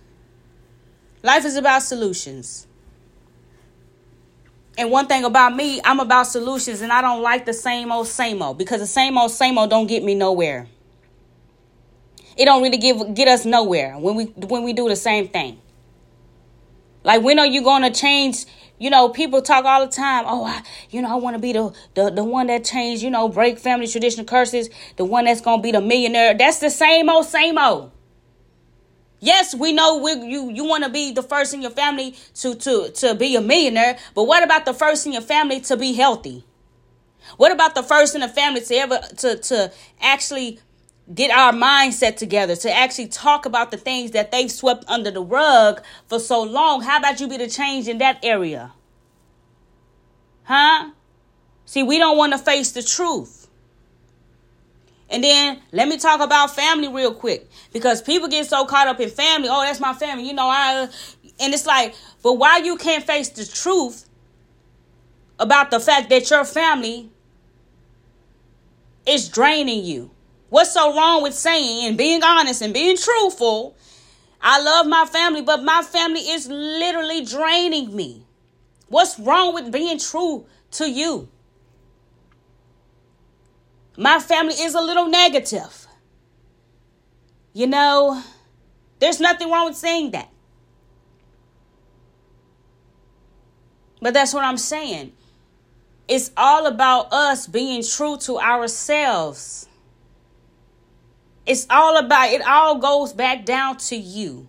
Life 1.22 1.44
is 1.44 1.56
about 1.56 1.82
solutions. 1.82 2.66
And 4.76 4.92
one 4.92 5.08
thing 5.08 5.24
about 5.24 5.56
me, 5.56 5.80
I'm 5.84 5.98
about 5.98 6.28
solutions 6.28 6.82
and 6.82 6.92
I 6.92 7.00
don't 7.00 7.20
like 7.20 7.44
the 7.46 7.52
same 7.52 7.90
old 7.90 8.06
same 8.06 8.40
old 8.40 8.58
because 8.58 8.80
the 8.80 8.86
same 8.86 9.18
old 9.18 9.32
same 9.32 9.58
old 9.58 9.70
don't 9.70 9.88
get 9.88 10.04
me 10.04 10.14
nowhere. 10.14 10.68
It 12.36 12.44
don't 12.44 12.62
really 12.62 12.78
give 12.78 13.14
get 13.14 13.26
us 13.26 13.44
nowhere 13.44 13.98
when 13.98 14.14
we 14.14 14.24
when 14.26 14.62
we 14.62 14.72
do 14.72 14.88
the 14.88 14.94
same 14.94 15.26
thing. 15.26 15.58
Like 17.02 17.22
when 17.22 17.40
are 17.40 17.46
you 17.46 17.62
going 17.64 17.82
to 17.82 17.90
change 17.90 18.44
you 18.78 18.90
know, 18.90 19.08
people 19.08 19.42
talk 19.42 19.64
all 19.64 19.84
the 19.84 19.92
time. 19.92 20.24
Oh, 20.26 20.44
I, 20.44 20.62
you 20.90 21.02
know, 21.02 21.10
I 21.10 21.16
want 21.16 21.34
to 21.34 21.40
be 21.40 21.52
the, 21.52 21.74
the 21.94 22.10
the 22.10 22.24
one 22.24 22.46
that 22.46 22.64
changed. 22.64 23.02
You 23.02 23.10
know, 23.10 23.28
break 23.28 23.58
family 23.58 23.86
traditional 23.86 24.26
curses. 24.26 24.70
The 24.96 25.04
one 25.04 25.24
that's 25.24 25.40
gonna 25.40 25.62
be 25.62 25.72
the 25.72 25.80
millionaire. 25.80 26.34
That's 26.34 26.58
the 26.58 26.70
same 26.70 27.08
old, 27.08 27.26
same 27.26 27.58
old. 27.58 27.92
Yes, 29.20 29.54
we 29.54 29.72
know 29.72 29.98
we, 29.98 30.12
you 30.12 30.50
you 30.50 30.64
want 30.64 30.84
to 30.84 30.90
be 30.90 31.12
the 31.12 31.22
first 31.22 31.52
in 31.52 31.60
your 31.60 31.72
family 31.72 32.14
to 32.36 32.54
to 32.54 32.90
to 32.90 33.14
be 33.14 33.34
a 33.34 33.40
millionaire, 33.40 33.98
but 34.14 34.24
what 34.24 34.44
about 34.44 34.64
the 34.64 34.74
first 34.74 35.06
in 35.06 35.12
your 35.12 35.22
family 35.22 35.60
to 35.62 35.76
be 35.76 35.94
healthy? 35.94 36.44
What 37.36 37.52
about 37.52 37.74
the 37.74 37.82
first 37.82 38.14
in 38.14 38.20
the 38.20 38.28
family 38.28 38.60
to 38.60 38.74
ever 38.76 39.00
to 39.18 39.36
to 39.36 39.72
actually 40.00 40.60
get 41.14 41.30
our 41.30 41.52
mindset 41.52 42.16
together 42.16 42.54
to 42.56 42.72
actually 42.72 43.08
talk 43.08 43.46
about 43.46 43.70
the 43.70 43.76
things 43.76 44.10
that 44.10 44.30
they've 44.30 44.50
swept 44.50 44.84
under 44.88 45.10
the 45.10 45.22
rug 45.22 45.82
for 46.06 46.18
so 46.18 46.42
long. 46.42 46.82
How 46.82 46.98
about 46.98 47.20
you 47.20 47.28
be 47.28 47.38
the 47.38 47.48
change 47.48 47.88
in 47.88 47.98
that 47.98 48.18
area? 48.22 48.72
Huh? 50.44 50.90
See, 51.64 51.82
we 51.82 51.98
don't 51.98 52.16
want 52.16 52.32
to 52.32 52.38
face 52.38 52.72
the 52.72 52.82
truth. 52.82 53.48
And 55.10 55.24
then 55.24 55.60
let 55.72 55.88
me 55.88 55.96
talk 55.96 56.20
about 56.20 56.54
family 56.54 56.88
real 56.88 57.14
quick 57.14 57.48
because 57.72 58.02
people 58.02 58.28
get 58.28 58.46
so 58.46 58.66
caught 58.66 58.88
up 58.88 59.00
in 59.00 59.08
family. 59.08 59.48
Oh, 59.50 59.62
that's 59.62 59.80
my 59.80 59.94
family. 59.94 60.26
You 60.26 60.34
know, 60.34 60.48
I 60.48 60.88
and 61.40 61.54
it's 61.54 61.66
like, 61.66 61.94
but 62.22 62.34
why 62.34 62.58
you 62.58 62.76
can't 62.76 63.04
face 63.04 63.30
the 63.30 63.46
truth 63.46 64.08
about 65.38 65.70
the 65.70 65.80
fact 65.80 66.10
that 66.10 66.28
your 66.30 66.44
family 66.44 67.10
is 69.06 69.28
draining 69.28 69.84
you? 69.84 70.10
What's 70.50 70.72
so 70.72 70.94
wrong 70.96 71.22
with 71.22 71.34
saying 71.34 71.86
and 71.86 71.98
being 71.98 72.22
honest 72.22 72.62
and 72.62 72.72
being 72.72 72.96
truthful? 72.96 73.76
I 74.40 74.60
love 74.62 74.86
my 74.86 75.04
family, 75.04 75.42
but 75.42 75.62
my 75.62 75.82
family 75.82 76.20
is 76.20 76.48
literally 76.48 77.24
draining 77.24 77.94
me. 77.94 78.24
What's 78.88 79.18
wrong 79.18 79.52
with 79.54 79.72
being 79.72 79.98
true 79.98 80.46
to 80.72 80.88
you? 80.88 81.28
my 83.98 84.20
family 84.20 84.54
is 84.54 84.76
a 84.76 84.80
little 84.80 85.08
negative. 85.08 85.88
You 87.52 87.66
know, 87.66 88.22
there's 89.00 89.18
nothing 89.18 89.50
wrong 89.50 89.66
with 89.66 89.76
saying 89.76 90.12
that. 90.12 90.30
But 94.00 94.14
that's 94.14 94.32
what 94.32 94.44
I'm 94.44 94.56
saying. 94.56 95.12
It's 96.06 96.30
all 96.36 96.66
about 96.66 97.12
us 97.12 97.48
being 97.48 97.82
true 97.82 98.16
to 98.18 98.38
ourselves. 98.38 99.67
It's 101.48 101.66
all 101.70 101.96
about, 101.96 102.28
it 102.28 102.46
all 102.46 102.78
goes 102.78 103.14
back 103.14 103.46
down 103.46 103.78
to 103.78 103.96
you. 103.96 104.48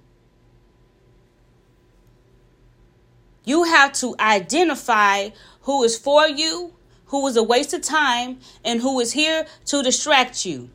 You 3.45 3.63
have 3.63 3.93
to 3.93 4.15
identify 4.19 5.29
who 5.61 5.83
is 5.85 5.97
for 5.97 6.27
you, 6.27 6.73
who 7.05 7.25
is 7.27 7.37
a 7.37 7.41
waste 7.41 7.73
of 7.73 7.81
time, 7.83 8.39
and 8.65 8.81
who 8.81 8.99
is 8.99 9.13
here 9.13 9.47
to 9.67 9.81
distract 9.81 10.45
you. 10.45 10.69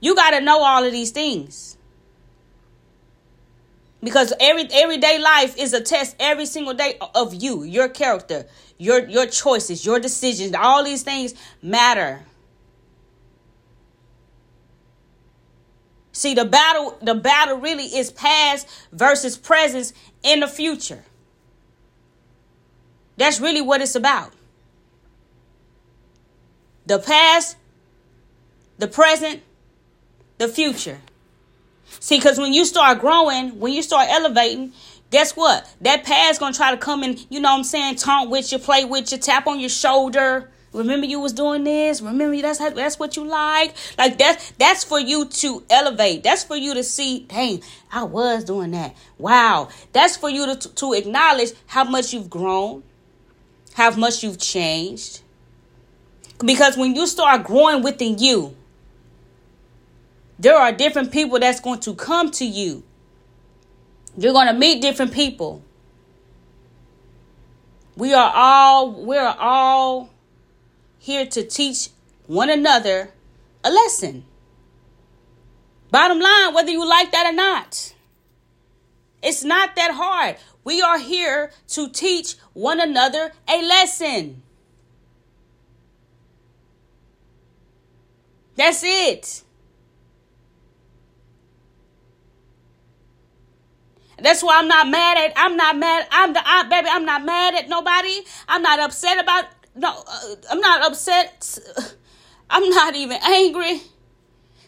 You 0.00 0.14
got 0.14 0.30
to 0.30 0.40
know 0.40 0.62
all 0.62 0.84
of 0.84 0.90
these 0.90 1.10
things. 1.10 1.76
Because 4.02 4.32
every 4.40 4.68
everyday 4.72 5.18
life 5.18 5.56
is 5.58 5.74
a 5.74 5.82
test 5.82 6.16
every 6.18 6.46
single 6.46 6.74
day 6.74 6.96
of 7.14 7.34
you, 7.34 7.62
your 7.62 7.88
character, 7.88 8.46
your 8.78 9.06
your 9.06 9.26
choices, 9.26 9.84
your 9.84 10.00
decisions. 10.00 10.54
All 10.54 10.82
these 10.82 11.02
things 11.02 11.34
matter. 11.62 12.24
See, 16.16 16.32
the 16.32 16.46
battle 16.46 16.96
the 17.02 17.14
battle 17.14 17.58
really 17.58 17.84
is 17.84 18.10
past 18.10 18.66
versus 18.90 19.36
presence 19.36 19.92
in 20.22 20.40
the 20.40 20.48
future. 20.48 21.04
That's 23.18 23.38
really 23.38 23.60
what 23.60 23.82
it's 23.82 23.94
about. 23.94 24.32
The 26.86 26.98
past, 26.98 27.58
the 28.78 28.88
present, 28.88 29.42
the 30.38 30.48
future. 30.48 31.02
See, 32.00 32.16
because 32.16 32.38
when 32.38 32.54
you 32.54 32.64
start 32.64 32.98
growing, 32.98 33.60
when 33.60 33.74
you 33.74 33.82
start 33.82 34.08
elevating, 34.08 34.72
guess 35.10 35.36
what? 35.36 35.70
That 35.82 36.04
past 36.04 36.40
gonna 36.40 36.54
try 36.54 36.70
to 36.70 36.78
come 36.78 37.02
and, 37.02 37.26
you 37.28 37.40
know 37.40 37.50
what 37.50 37.58
I'm 37.58 37.64
saying, 37.64 37.96
taunt 37.96 38.30
with 38.30 38.52
you, 38.52 38.58
play 38.58 38.86
with 38.86 39.12
you, 39.12 39.18
tap 39.18 39.46
on 39.46 39.60
your 39.60 39.68
shoulder. 39.68 40.50
Remember 40.76 41.06
you 41.06 41.20
was 41.20 41.32
doing 41.32 41.64
this. 41.64 42.02
Remember 42.02 42.40
that's 42.40 42.58
how, 42.58 42.70
that's 42.70 42.98
what 42.98 43.16
you 43.16 43.24
like. 43.24 43.74
Like 43.96 44.18
that's 44.18 44.50
that's 44.52 44.84
for 44.84 45.00
you 45.00 45.24
to 45.24 45.64
elevate. 45.70 46.22
That's 46.22 46.44
for 46.44 46.56
you 46.56 46.74
to 46.74 46.84
see. 46.84 47.20
Dang, 47.20 47.62
I 47.90 48.04
was 48.04 48.44
doing 48.44 48.72
that. 48.72 48.94
Wow. 49.18 49.70
That's 49.92 50.16
for 50.16 50.28
you 50.28 50.54
to 50.54 50.74
to 50.74 50.92
acknowledge 50.92 51.52
how 51.66 51.84
much 51.84 52.12
you've 52.12 52.28
grown, 52.28 52.82
how 53.74 53.90
much 53.96 54.22
you've 54.22 54.38
changed. 54.38 55.22
Because 56.44 56.76
when 56.76 56.94
you 56.94 57.06
start 57.06 57.44
growing 57.44 57.82
within 57.82 58.18
you, 58.18 58.54
there 60.38 60.56
are 60.56 60.72
different 60.72 61.10
people 61.10 61.38
that's 61.38 61.60
going 61.60 61.80
to 61.80 61.94
come 61.94 62.30
to 62.32 62.44
you. 62.44 62.82
You're 64.18 64.34
going 64.34 64.48
to 64.48 64.52
meet 64.52 64.82
different 64.82 65.12
people. 65.12 65.62
We 67.96 68.12
are 68.12 68.30
all 68.34 68.92
we 68.92 69.16
are 69.16 69.36
all 69.38 70.10
here 71.06 71.24
to 71.24 71.44
teach 71.44 71.90
one 72.26 72.50
another 72.50 73.10
a 73.62 73.70
lesson. 73.70 74.24
Bottom 75.88 76.18
line, 76.18 76.52
whether 76.52 76.72
you 76.72 76.84
like 76.84 77.12
that 77.12 77.32
or 77.32 77.32
not, 77.32 77.94
it's 79.22 79.44
not 79.44 79.76
that 79.76 79.92
hard. 79.92 80.36
We 80.64 80.82
are 80.82 80.98
here 80.98 81.52
to 81.68 81.88
teach 81.88 82.34
one 82.54 82.80
another 82.80 83.32
a 83.48 83.62
lesson. 83.62 84.42
That's 88.56 88.82
it. 88.84 89.44
That's 94.18 94.42
why 94.42 94.58
I'm 94.58 94.66
not 94.66 94.88
mad 94.88 95.18
at. 95.18 95.34
I'm 95.36 95.56
not 95.56 95.76
mad. 95.76 96.08
I'm 96.10 96.32
the 96.32 96.40
I, 96.44 96.64
baby. 96.64 96.88
I'm 96.90 97.04
not 97.04 97.24
mad 97.24 97.54
at 97.54 97.68
nobody. 97.68 98.22
I'm 98.48 98.62
not 98.62 98.80
upset 98.80 99.20
about. 99.22 99.44
No, 99.76 100.02
uh, 100.06 100.34
I'm 100.50 100.60
not 100.60 100.82
upset. 100.82 101.58
I'm 102.50 102.68
not 102.70 102.96
even 102.96 103.18
angry. 103.22 103.82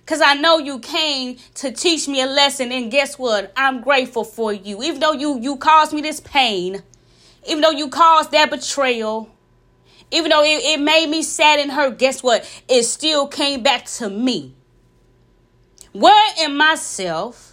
Cause 0.04 0.20
I 0.22 0.34
know 0.34 0.58
you 0.58 0.78
came 0.78 1.36
to 1.56 1.70
teach 1.70 2.08
me 2.08 2.22
a 2.22 2.26
lesson, 2.26 2.72
and 2.72 2.90
guess 2.90 3.18
what? 3.18 3.52
I'm 3.54 3.82
grateful 3.82 4.24
for 4.24 4.52
you. 4.52 4.82
Even 4.82 5.00
though 5.00 5.12
you 5.12 5.38
you 5.38 5.56
caused 5.56 5.92
me 5.92 6.00
this 6.00 6.20
pain, 6.20 6.82
even 7.46 7.60
though 7.60 7.70
you 7.70 7.88
caused 7.90 8.30
that 8.30 8.50
betrayal, 8.50 9.28
even 10.10 10.30
though 10.30 10.42
it, 10.42 10.62
it 10.64 10.80
made 10.80 11.08
me 11.10 11.22
sad 11.22 11.60
and 11.60 11.70
hurt, 11.70 11.98
guess 11.98 12.22
what? 12.22 12.48
It 12.68 12.84
still 12.84 13.26
came 13.26 13.62
back 13.62 13.84
to 13.96 14.08
me. 14.08 14.54
Where 15.92 16.34
in 16.42 16.56
myself 16.56 17.47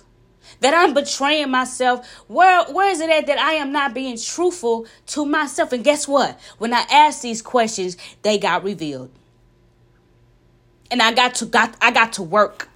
that 0.65 0.73
I'm 0.73 0.95
betraying 0.95 1.51
myself? 1.51 2.23
Where 2.27 2.63
where 2.65 2.89
is 2.89 2.99
it 2.99 3.11
at 3.11 3.27
that 3.27 3.37
I 3.37 3.51
am 3.53 3.71
not 3.71 3.93
being 3.93 4.17
truthful 4.17 4.87
to 5.07 5.23
myself? 5.23 5.71
And 5.71 5.83
guess 5.83 6.07
what? 6.07 6.39
When 6.57 6.73
I 6.73 6.83
asked 6.91 7.21
these 7.21 7.43
questions, 7.43 7.97
they 8.23 8.39
got 8.39 8.63
revealed. 8.63 9.11
And 10.89 11.03
I 11.03 11.13
got 11.13 11.35
to 11.35 11.45
got 11.45 11.75
I 11.81 11.91
got 11.91 12.13
to 12.13 12.23
work. 12.23 12.67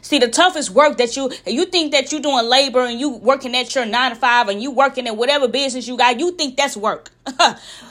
See, 0.00 0.20
the 0.20 0.28
toughest 0.28 0.70
work 0.70 0.96
that 0.98 1.16
you 1.16 1.32
you 1.44 1.64
think 1.64 1.90
that 1.90 2.12
you're 2.12 2.20
doing 2.20 2.44
labor 2.44 2.84
and 2.84 3.00
you 3.00 3.16
working 3.16 3.56
at 3.56 3.74
your 3.74 3.84
nine 3.84 4.12
to 4.12 4.16
five 4.16 4.48
and 4.48 4.62
you 4.62 4.70
working 4.70 5.08
at 5.08 5.16
whatever 5.16 5.48
business 5.48 5.88
you 5.88 5.96
got, 5.96 6.20
you 6.20 6.30
think 6.36 6.56
that's 6.56 6.76
work. 6.76 7.10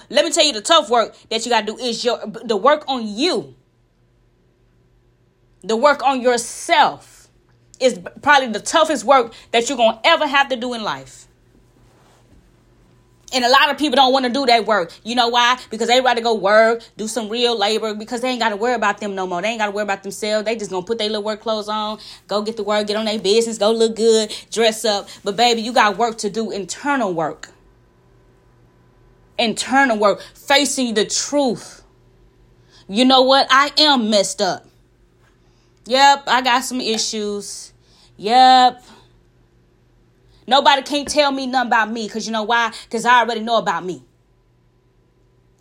Let 0.09 0.23
me 0.23 0.31
tell 0.31 0.45
you, 0.45 0.53
the 0.53 0.61
tough 0.61 0.89
work 0.89 1.17
that 1.29 1.45
you 1.45 1.51
got 1.51 1.67
to 1.67 1.73
do 1.73 1.77
is 1.77 2.05
your 2.05 2.17
the 2.45 2.55
work 2.55 2.85
on 2.87 3.05
you, 3.05 3.55
the 5.63 5.75
work 5.75 6.01
on 6.01 6.21
yourself 6.21 7.12
is 7.79 7.99
probably 8.21 8.49
the 8.49 8.59
toughest 8.59 9.03
work 9.03 9.33
that 9.51 9.67
you're 9.67 9.77
going 9.77 9.97
to 9.97 10.07
ever 10.07 10.27
have 10.27 10.49
to 10.49 10.55
do 10.55 10.73
in 10.73 10.83
life. 10.83 11.27
And 13.33 13.43
a 13.43 13.49
lot 13.49 13.71
of 13.71 13.79
people 13.79 13.95
don't 13.95 14.13
want 14.13 14.25
to 14.25 14.31
do 14.31 14.45
that 14.45 14.67
work. 14.67 14.93
You 15.03 15.15
know 15.15 15.29
why? 15.29 15.59
Because 15.71 15.87
they 15.87 15.99
rather 16.01 16.21
go 16.21 16.35
work, 16.35 16.83
do 16.97 17.07
some 17.07 17.29
real 17.29 17.57
labor, 17.57 17.95
because 17.95 18.21
they 18.21 18.29
ain't 18.29 18.39
got 18.39 18.49
to 18.49 18.55
worry 18.55 18.75
about 18.75 18.99
them 18.99 19.15
no 19.15 19.25
more. 19.25 19.41
They 19.41 19.47
ain't 19.47 19.59
got 19.59 19.65
to 19.65 19.71
worry 19.71 19.83
about 19.83 20.03
themselves. 20.03 20.45
They 20.45 20.55
just 20.55 20.69
to 20.69 20.81
put 20.83 20.99
their 20.99 21.07
little 21.07 21.23
work 21.23 21.41
clothes 21.41 21.67
on, 21.67 21.97
go 22.27 22.43
get 22.43 22.57
the 22.57 22.63
work, 22.63 22.85
get 22.85 22.95
on 22.95 23.05
their 23.05 23.17
business, 23.17 23.57
go 23.57 23.71
look 23.71 23.95
good, 23.95 24.31
dress 24.51 24.85
up. 24.85 25.09
But 25.23 25.35
baby, 25.35 25.61
you 25.61 25.73
got 25.73 25.97
work 25.97 26.19
to 26.19 26.29
do, 26.29 26.51
internal 26.51 27.11
work. 27.11 27.49
Internal 29.39 29.97
work, 29.97 30.21
facing 30.35 30.93
the 30.93 31.05
truth. 31.05 31.83
You 32.87 33.03
know 33.03 33.23
what? 33.23 33.47
I 33.49 33.71
am 33.79 34.11
messed 34.11 34.43
up. 34.43 34.67
Yep, 35.85 36.23
I 36.27 36.41
got 36.41 36.63
some 36.63 36.79
issues. 36.79 37.73
Yep. 38.17 38.83
Nobody 40.47 40.81
can't 40.81 41.07
tell 41.07 41.31
me 41.31 41.47
nothing 41.47 41.67
about 41.67 41.91
me 41.91 42.07
because 42.07 42.25
you 42.25 42.31
know 42.31 42.43
why? 42.43 42.73
Because 42.85 43.05
I 43.05 43.19
already 43.19 43.41
know 43.41 43.57
about 43.57 43.85
me. 43.85 44.03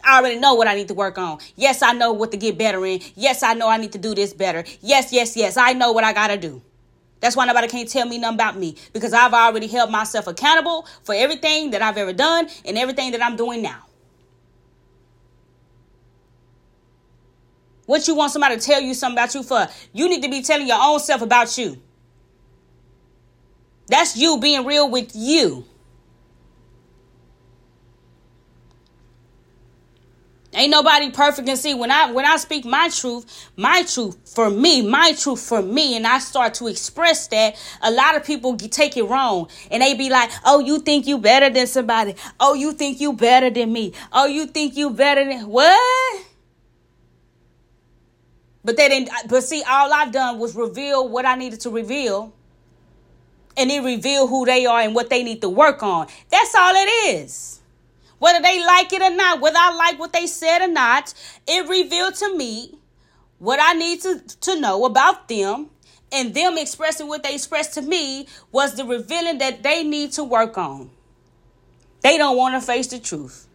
I 0.04 0.18
already 0.18 0.38
know 0.38 0.54
what 0.54 0.66
I 0.66 0.74
need 0.74 0.88
to 0.88 0.94
work 0.94 1.16
on. 1.18 1.38
Yes, 1.54 1.82
I 1.82 1.92
know 1.92 2.12
what 2.12 2.32
to 2.32 2.36
get 2.36 2.58
better 2.58 2.84
in. 2.84 3.00
Yes, 3.14 3.42
I 3.42 3.54
know 3.54 3.68
I 3.68 3.76
need 3.76 3.92
to 3.92 3.98
do 3.98 4.14
this 4.14 4.32
better. 4.32 4.64
Yes, 4.80 5.12
yes, 5.12 5.36
yes. 5.36 5.56
I 5.56 5.72
know 5.74 5.92
what 5.92 6.02
I 6.02 6.12
got 6.12 6.28
to 6.28 6.36
do. 6.36 6.62
That's 7.20 7.36
why 7.36 7.46
nobody 7.46 7.68
can't 7.68 7.88
tell 7.88 8.06
me 8.06 8.18
nothing 8.18 8.34
about 8.34 8.56
me 8.56 8.76
because 8.92 9.12
I've 9.12 9.32
already 9.32 9.68
held 9.68 9.92
myself 9.92 10.26
accountable 10.26 10.88
for 11.04 11.14
everything 11.14 11.70
that 11.70 11.80
I've 11.80 11.96
ever 11.96 12.12
done 12.12 12.48
and 12.64 12.76
everything 12.76 13.12
that 13.12 13.22
I'm 13.22 13.36
doing 13.36 13.62
now. 13.62 13.84
What 17.92 18.08
you 18.08 18.14
want 18.14 18.32
somebody 18.32 18.56
to 18.56 18.62
tell 18.62 18.80
you 18.80 18.94
something 18.94 19.18
about 19.18 19.34
you 19.34 19.42
for? 19.42 19.68
You 19.92 20.08
need 20.08 20.22
to 20.22 20.30
be 20.30 20.40
telling 20.40 20.66
your 20.66 20.78
own 20.80 20.98
self 20.98 21.20
about 21.20 21.58
you. 21.58 21.76
That's 23.86 24.16
you 24.16 24.38
being 24.40 24.64
real 24.64 24.90
with 24.90 25.10
you. 25.14 25.66
Ain't 30.54 30.70
nobody 30.70 31.10
perfect 31.10 31.46
and 31.50 31.58
see 31.58 31.74
when 31.74 31.90
I 31.90 32.10
when 32.12 32.24
I 32.24 32.38
speak 32.38 32.64
my 32.64 32.88
truth, 32.88 33.50
my 33.58 33.82
truth 33.82 34.16
for 34.24 34.48
me, 34.48 34.80
my 34.80 35.12
truth 35.12 35.42
for 35.42 35.60
me, 35.60 35.94
and 35.94 36.06
I 36.06 36.18
start 36.18 36.54
to 36.54 36.68
express 36.68 37.26
that, 37.26 37.56
a 37.82 37.90
lot 37.90 38.16
of 38.16 38.24
people 38.24 38.56
take 38.56 38.96
it 38.96 39.04
wrong 39.04 39.48
and 39.70 39.82
they 39.82 39.92
be 39.92 40.08
like, 40.08 40.30
"Oh, 40.46 40.60
you 40.60 40.78
think 40.78 41.06
you 41.06 41.18
better 41.18 41.50
than 41.50 41.66
somebody? 41.66 42.14
Oh, 42.40 42.54
you 42.54 42.72
think 42.72 43.02
you 43.02 43.12
better 43.12 43.50
than 43.50 43.70
me? 43.70 43.92
Oh, 44.14 44.24
you 44.24 44.46
think 44.46 44.78
you 44.78 44.88
better 44.88 45.26
than 45.26 45.46
what?" 45.46 46.31
But 48.64 48.76
they 48.76 48.88
didn't. 48.88 49.10
But 49.28 49.42
see, 49.42 49.62
all 49.68 49.92
I've 49.92 50.12
done 50.12 50.38
was 50.38 50.54
reveal 50.54 51.08
what 51.08 51.26
I 51.26 51.34
needed 51.34 51.60
to 51.60 51.70
reveal, 51.70 52.32
and 53.56 53.70
it 53.70 53.80
reveal 53.82 54.28
who 54.28 54.46
they 54.46 54.66
are 54.66 54.80
and 54.80 54.94
what 54.94 55.10
they 55.10 55.22
need 55.22 55.40
to 55.42 55.48
work 55.48 55.82
on. 55.82 56.06
That's 56.30 56.54
all 56.54 56.74
it 56.74 57.16
is. 57.16 57.60
Whether 58.18 58.40
they 58.40 58.64
like 58.64 58.92
it 58.92 59.02
or 59.02 59.10
not, 59.10 59.40
whether 59.40 59.58
I 59.58 59.74
like 59.74 59.98
what 59.98 60.12
they 60.12 60.28
said 60.28 60.60
or 60.60 60.68
not, 60.68 61.12
it 61.46 61.68
revealed 61.68 62.14
to 62.16 62.36
me 62.36 62.78
what 63.38 63.58
I 63.60 63.72
need 63.72 64.00
to, 64.02 64.20
to 64.42 64.60
know 64.60 64.84
about 64.84 65.28
them. 65.28 65.70
And 66.14 66.34
them 66.34 66.58
expressing 66.58 67.08
what 67.08 67.22
they 67.22 67.34
expressed 67.34 67.72
to 67.74 67.82
me 67.82 68.28
was 68.52 68.76
the 68.76 68.84
revealing 68.84 69.38
that 69.38 69.62
they 69.62 69.82
need 69.82 70.12
to 70.12 70.22
work 70.22 70.58
on. 70.58 70.90
They 72.02 72.18
don't 72.18 72.36
want 72.36 72.54
to 72.54 72.60
face 72.60 72.86
the 72.88 72.98
truth. 72.98 73.48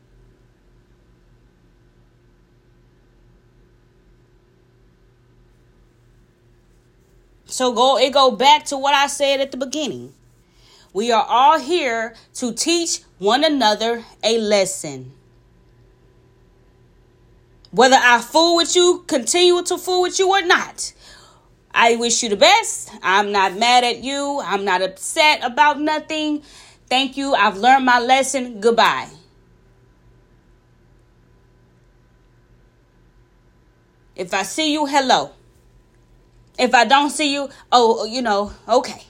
So 7.57 7.73
go 7.73 7.97
it 7.97 8.13
go 8.13 8.29
back 8.29 8.65
to 8.65 8.77
what 8.77 8.93
I 8.93 9.07
said 9.07 9.39
at 9.39 9.49
the 9.49 9.57
beginning. 9.57 10.13
We 10.93 11.11
are 11.11 11.25
all 11.27 11.57
here 11.59 12.13
to 12.35 12.53
teach 12.53 12.99
one 13.17 13.43
another 13.43 14.05
a 14.21 14.37
lesson. 14.37 15.13
Whether 17.71 17.95
I 17.99 18.21
fool 18.21 18.57
with 18.57 18.75
you, 18.75 19.03
continue 19.07 19.63
to 19.63 19.79
fool 19.79 20.03
with 20.03 20.19
you 20.19 20.29
or 20.29 20.45
not. 20.45 20.93
I 21.71 21.95
wish 21.95 22.21
you 22.21 22.29
the 22.29 22.35
best. 22.35 22.91
I'm 23.01 23.31
not 23.31 23.57
mad 23.57 23.83
at 23.83 24.03
you. 24.03 24.39
I'm 24.43 24.63
not 24.63 24.83
upset 24.83 25.43
about 25.43 25.81
nothing. 25.81 26.43
Thank 26.87 27.17
you. 27.17 27.33
I've 27.33 27.57
learned 27.57 27.85
my 27.85 27.99
lesson. 27.99 28.61
Goodbye. 28.61 29.09
If 34.15 34.31
I 34.31 34.43
see 34.43 34.73
you, 34.73 34.85
hello. 34.85 35.31
If 36.57 36.73
I 36.73 36.85
don't 36.85 37.09
see 37.09 37.33
you, 37.33 37.49
oh, 37.71 38.05
you 38.05 38.21
know, 38.21 38.51
okay. 38.67 39.03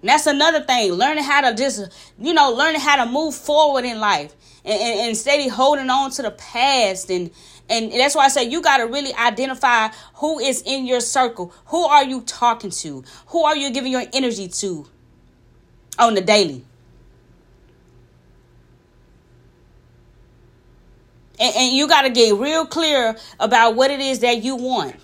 And 0.00 0.10
that's 0.10 0.26
another 0.26 0.60
thing. 0.60 0.92
Learning 0.92 1.24
how 1.24 1.40
to 1.40 1.56
just, 1.56 2.12
you 2.18 2.32
know, 2.32 2.52
learning 2.52 2.80
how 2.80 3.04
to 3.04 3.10
move 3.10 3.34
forward 3.34 3.84
in 3.84 3.98
life 3.98 4.32
and, 4.64 4.80
and, 4.80 5.00
and 5.08 5.16
steady 5.16 5.48
holding 5.48 5.90
on 5.90 6.10
to 6.12 6.22
the 6.22 6.30
past. 6.30 7.10
And, 7.10 7.30
and 7.68 7.90
that's 7.92 8.14
why 8.14 8.26
I 8.26 8.28
say 8.28 8.44
you 8.44 8.62
got 8.62 8.76
to 8.76 8.84
really 8.84 9.12
identify 9.14 9.88
who 10.14 10.38
is 10.38 10.62
in 10.62 10.86
your 10.86 11.00
circle. 11.00 11.52
Who 11.66 11.84
are 11.84 12.04
you 12.04 12.20
talking 12.20 12.70
to? 12.70 13.02
Who 13.28 13.44
are 13.44 13.56
you 13.56 13.72
giving 13.72 13.90
your 13.90 14.04
energy 14.12 14.46
to 14.46 14.86
on 15.98 16.14
the 16.14 16.20
daily? 16.20 16.64
And, 21.40 21.56
and 21.56 21.76
you 21.76 21.88
got 21.88 22.02
to 22.02 22.10
get 22.10 22.36
real 22.36 22.66
clear 22.66 23.16
about 23.40 23.74
what 23.74 23.90
it 23.90 24.00
is 24.00 24.20
that 24.20 24.44
you 24.44 24.54
want. 24.54 24.96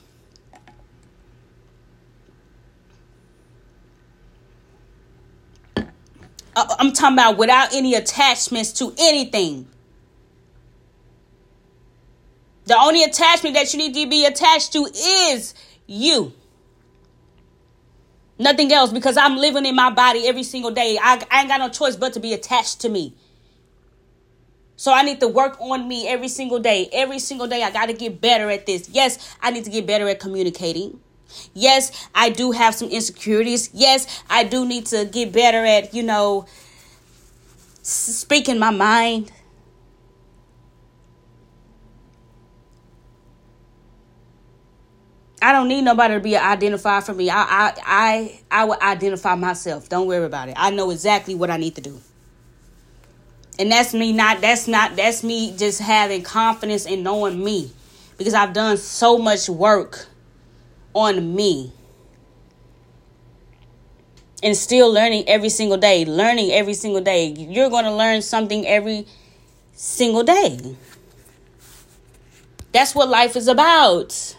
Uh, 6.57 6.75
I'm 6.79 6.93
talking 6.93 7.17
about 7.17 7.37
without 7.37 7.75
any 7.75 7.95
attachments 7.95 8.73
to 8.75 8.95
anything. 8.99 9.69
The 12.67 12.79
only 12.79 13.03
attachment 13.03 13.55
that 13.57 13.73
you 13.73 13.79
need 13.79 13.95
to 13.95 14.09
be 14.09 14.25
attached 14.25 14.73
to 14.73 14.87
is 14.87 15.55
you. 15.87 16.33
Nothing 18.39 18.73
else 18.73 18.93
because 18.93 19.17
I'm 19.17 19.37
living 19.37 19.67
in 19.67 19.77
my 19.77 19.91
body 19.91 20.27
every 20.27 20.43
single 20.43 20.71
day. 20.71 20.99
I, 21.01 21.23
I 21.31 21.41
ain't 21.41 21.49
got 21.49 21.61
no 21.61 21.69
choice 21.69 21.95
but 21.97 22.15
to 22.15 22.21
be 22.21 22.33
attached 22.33 22.81
to 22.81 22.89
me. 22.89 23.15
So 24.77 24.93
I 24.93 25.03
need 25.03 25.21
to 25.21 25.29
work 25.29 25.61
on 25.61 25.87
me 25.87 26.09
every 26.09 26.29
single 26.29 26.59
day. 26.59 26.89
Every 26.93 27.21
single 27.21 27.47
day, 27.47 27.63
I 27.63 27.71
got 27.71 27.87
to 27.87 27.93
get 27.93 28.21
better 28.21 28.51
at 28.51 28.67
this. 28.67 28.89
Yes, 28.89 29.37
I 29.41 29.51
need 29.53 29.65
to 29.65 29.71
get 29.71 29.87
better 29.87 30.09
at 30.09 30.19
communicating. 30.19 31.01
Yes, 31.53 32.09
I 32.15 32.31
do 32.31 32.53
have 32.53 32.75
some 32.75 32.89
insecurities. 32.89 33.71
Yes, 33.73 34.23
I 34.29 34.45
do 34.45 34.67
need 34.67 34.87
to 34.87 35.05
get 35.05 35.33
better 35.33 35.65
at, 35.65 35.95
you 35.95 36.03
know, 36.03 36.47
speaking 37.83 38.59
my 38.59 38.71
mind. 38.71 39.31
I 45.43 45.53
don't 45.53 45.69
need 45.69 45.83
nobody 45.83 46.15
to 46.15 46.21
be 46.21 46.39
identified 46.39 47.05
for 47.05 47.13
me. 47.13 47.29
I 47.29 47.43
I 47.43 47.73
I 47.85 48.41
I 48.51 48.65
will 48.65 48.79
identify 48.81 49.35
myself. 49.35 49.91
Don't 49.91 50.07
worry 50.07 50.25
about 50.25 50.49
it. 50.49 50.55
I 50.57 50.71
know 50.71 50.91
exactly 50.91 51.35
what 51.35 51.51
I 51.51 51.59
need 51.59 51.75
to 51.75 51.83
do. 51.83 52.01
And 53.59 53.71
that's 53.71 53.93
me 53.93 54.13
not 54.13 54.41
that's 54.41 54.67
not 54.67 54.97
that's 54.97 55.23
me 55.23 55.55
just 55.57 55.81
having 55.81 56.23
confidence 56.23 56.87
in 56.87 57.03
knowing 57.03 57.45
me 57.45 57.73
because 58.17 58.33
I've 58.33 58.55
done 58.55 58.79
so 58.79 59.19
much 59.19 59.49
work 59.49 60.07
on 60.95 61.35
me. 61.35 61.73
And 64.43 64.57
still 64.57 64.93
learning 64.93 65.25
every 65.29 65.49
single 65.49 65.79
day, 65.79 66.05
learning 66.05 66.53
every 66.53 66.75
single 66.75 67.01
day. 67.01 67.29
You're 67.29 67.71
going 67.71 67.85
to 67.85 67.95
learn 67.95 68.23
something 68.23 68.67
every 68.67 69.07
single 69.73 70.23
day. 70.23 70.77
That's 72.73 72.95
what 72.95 73.09
life 73.09 73.37
is 73.37 73.49
about. 73.49 74.37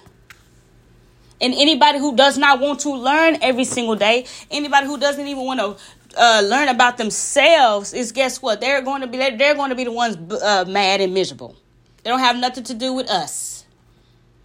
And 1.42 1.54
anybody 1.54 2.00
who 2.00 2.16
does 2.16 2.38
not 2.38 2.60
want 2.60 2.82
to 2.82 2.94
learn 2.94 3.38
every 3.42 3.64
single 3.64 3.96
day, 3.96 4.26
anybody 4.52 4.86
who 4.86 4.98
doesn't 4.98 5.26
even 5.26 5.44
want 5.44 5.60
to 5.60 5.78
uh, 6.18 6.42
learn 6.46 6.70
about 6.70 6.98
themselves, 6.98 7.94
is 7.94 8.12
guess 8.12 8.42
what? 8.42 8.62
They're 8.62 8.82
going 8.82 9.02
to 9.02 9.08
be 9.08 9.18
they're, 9.18 9.56
going 9.56 9.70
to 9.70 9.76
be 9.76 9.86
the 9.86 9.92
ones 9.92 10.18
uh, 10.42 10.66
mad 10.68 11.02
and 11.02 11.14
miserable. 11.14 11.56
They 12.04 12.10
don't 12.10 12.20
have 12.20 12.38
nothing 12.38 12.64
to 12.66 12.74
do 12.74 12.94
with 12.94 13.10
us 13.10 13.55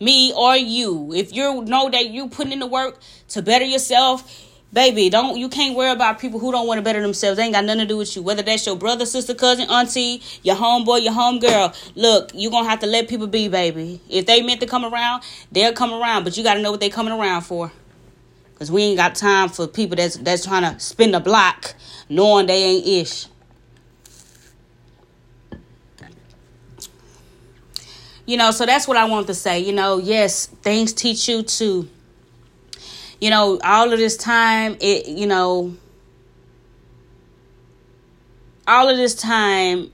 me 0.00 0.32
or 0.32 0.56
you. 0.56 1.12
If 1.12 1.34
you 1.34 1.62
know 1.62 1.90
that 1.90 2.08
you 2.08 2.28
putting 2.28 2.52
in 2.52 2.58
the 2.58 2.66
work 2.66 2.98
to 3.28 3.42
better 3.42 3.64
yourself, 3.64 4.48
baby, 4.72 5.10
don't 5.10 5.36
you 5.36 5.48
can't 5.48 5.76
worry 5.76 5.90
about 5.90 6.18
people 6.18 6.40
who 6.40 6.50
don't 6.50 6.66
want 6.66 6.78
to 6.78 6.82
better 6.82 7.02
themselves. 7.02 7.36
They 7.36 7.44
ain't 7.44 7.54
got 7.54 7.64
nothing 7.64 7.82
to 7.82 7.86
do 7.86 7.96
with 7.96 8.16
you. 8.16 8.22
Whether 8.22 8.42
that's 8.42 8.66
your 8.66 8.76
brother, 8.76 9.06
sister, 9.06 9.34
cousin, 9.34 9.68
auntie, 9.68 10.22
your 10.42 10.56
homeboy, 10.56 11.04
your 11.04 11.12
homegirl. 11.12 11.92
Look, 11.94 12.32
you're 12.34 12.50
gonna 12.50 12.68
have 12.68 12.80
to 12.80 12.86
let 12.86 13.08
people 13.08 13.26
be, 13.26 13.48
baby. 13.48 14.00
If 14.08 14.26
they 14.26 14.42
meant 14.42 14.60
to 14.60 14.66
come 14.66 14.84
around, 14.84 15.22
they'll 15.52 15.72
come 15.72 15.92
around. 15.92 16.24
But 16.24 16.36
you 16.36 16.42
gotta 16.42 16.62
know 16.62 16.70
what 16.70 16.80
they 16.80 16.90
coming 16.90 17.12
around 17.12 17.42
for. 17.42 17.70
Cause 18.58 18.70
we 18.70 18.82
ain't 18.82 18.98
got 18.98 19.14
time 19.14 19.48
for 19.48 19.66
people 19.66 19.96
that's 19.96 20.16
that's 20.16 20.44
trying 20.44 20.70
to 20.70 20.78
spin 20.78 21.12
the 21.12 21.20
block 21.20 21.74
knowing 22.10 22.46
they 22.46 22.62
ain't 22.62 22.86
ish. 22.86 23.26
You 28.30 28.36
know, 28.36 28.52
so 28.52 28.64
that's 28.64 28.86
what 28.86 28.96
I 28.96 29.06
want 29.06 29.26
to 29.26 29.34
say. 29.34 29.58
You 29.58 29.72
know, 29.72 29.98
yes, 29.98 30.46
things 30.46 30.92
teach 30.92 31.28
you 31.28 31.42
to, 31.42 31.88
you 33.20 33.28
know, 33.28 33.58
all 33.64 33.92
of 33.92 33.98
this 33.98 34.16
time, 34.16 34.76
it, 34.80 35.08
you 35.08 35.26
know, 35.26 35.74
all 38.68 38.88
of 38.88 38.96
this 38.96 39.16
time, 39.16 39.90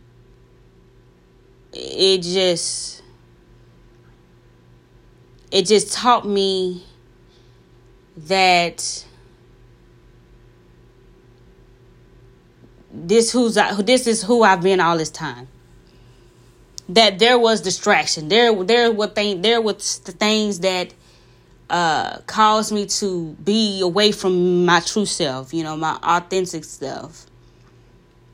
it 1.72 2.20
just, 2.20 3.02
it 5.50 5.64
just 5.64 5.94
taught 5.94 6.28
me 6.28 6.84
that 8.18 9.06
this 12.92 13.32
who's 13.32 13.54
this 13.78 14.06
is 14.06 14.22
who 14.24 14.42
I've 14.42 14.60
been 14.60 14.80
all 14.80 14.98
this 14.98 15.08
time 15.08 15.48
that 16.88 17.18
there 17.18 17.38
was 17.38 17.60
distraction. 17.60 18.28
There, 18.28 18.52
there 18.64 18.92
were 18.92 19.08
thing, 19.08 19.42
there 19.42 19.60
was 19.60 19.98
the 20.00 20.12
things 20.12 20.60
that 20.60 20.94
uh 21.68 22.18
caused 22.26 22.72
me 22.72 22.86
to 22.86 23.32
be 23.42 23.80
away 23.80 24.12
from 24.12 24.64
my 24.64 24.80
true 24.80 25.06
self. 25.06 25.52
You 25.52 25.64
know, 25.64 25.76
my 25.76 25.98
authentic 26.02 26.64
self. 26.64 27.26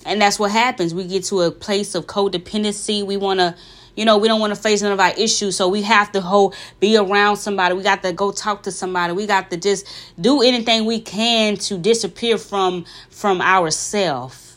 And 0.04 0.20
that's 0.20 0.38
what 0.38 0.50
happens. 0.50 0.94
We 0.94 1.04
get 1.04 1.24
to 1.26 1.42
a 1.42 1.50
place 1.50 1.94
of 1.94 2.06
codependency. 2.06 3.06
We 3.06 3.16
want 3.16 3.40
to, 3.40 3.54
you 3.94 4.04
know, 4.04 4.18
we 4.18 4.28
don't 4.28 4.40
want 4.40 4.54
to 4.54 4.60
face 4.60 4.82
none 4.82 4.92
of 4.92 5.00
our 5.00 5.12
issues. 5.16 5.56
So 5.56 5.68
we 5.68 5.82
have 5.82 6.10
to 6.12 6.20
hold, 6.20 6.56
be 6.80 6.96
around 6.96 7.36
somebody. 7.36 7.74
We 7.74 7.82
got 7.84 8.02
to 8.02 8.12
go 8.12 8.32
talk 8.32 8.64
to 8.64 8.72
somebody. 8.72 9.12
We 9.12 9.26
got 9.26 9.50
to 9.50 9.56
just 9.56 9.86
do 10.20 10.42
anything 10.42 10.86
we 10.86 11.00
can 11.00 11.56
to 11.58 11.78
disappear 11.78 12.36
from 12.36 12.84
from 13.10 13.40
ourself 13.40 14.51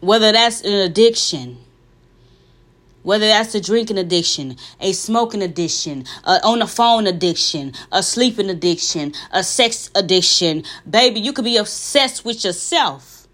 whether 0.00 0.32
that's 0.32 0.62
an 0.62 0.72
addiction 0.72 1.58
whether 3.08 3.26
that's 3.26 3.54
a 3.54 3.60
drinking 3.60 3.96
addiction, 3.96 4.54
a 4.80 4.92
smoking 4.92 5.40
addiction, 5.40 6.04
a 6.24 6.44
on 6.44 6.58
the 6.58 6.66
phone 6.66 7.06
addiction, 7.06 7.72
a 7.90 8.02
sleeping 8.02 8.50
addiction, 8.50 9.14
a 9.32 9.42
sex 9.42 9.90
addiction, 9.94 10.62
baby, 10.88 11.18
you 11.18 11.32
could 11.32 11.46
be 11.46 11.56
obsessed 11.56 12.26
with 12.26 12.44
yourself. 12.44 13.26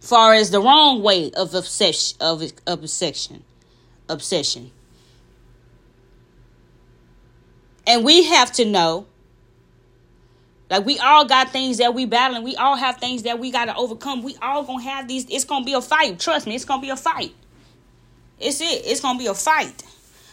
Far 0.00 0.34
as 0.34 0.50
the 0.50 0.60
wrong 0.60 1.00
way 1.00 1.30
of 1.30 1.54
obsession 1.54 2.16
of, 2.20 2.42
of 2.42 2.82
obsession, 2.82 3.44
obsession, 4.08 4.72
and 7.86 8.04
we 8.04 8.24
have 8.24 8.50
to 8.52 8.64
know 8.64 9.06
like 10.70 10.86
we 10.86 10.98
all 11.00 11.24
got 11.24 11.50
things 11.50 11.78
that 11.78 11.94
we 11.94 12.06
battling. 12.06 12.44
We 12.44 12.54
all 12.54 12.76
have 12.76 12.98
things 12.98 13.24
that 13.24 13.40
we 13.40 13.50
got 13.50 13.64
to 13.64 13.74
overcome. 13.74 14.22
We 14.22 14.36
all 14.40 14.62
gonna 14.62 14.82
have 14.84 15.08
these. 15.08 15.26
It's 15.28 15.44
gonna 15.44 15.64
be 15.64 15.72
a 15.72 15.82
fight. 15.82 16.20
Trust 16.20 16.46
me, 16.46 16.54
it's 16.54 16.64
gonna 16.64 16.80
be 16.80 16.90
a 16.90 16.96
fight. 16.96 17.34
It's 18.38 18.60
it. 18.60 18.86
It's 18.86 19.00
gonna 19.00 19.18
be 19.18 19.26
a 19.26 19.34
fight 19.34 19.82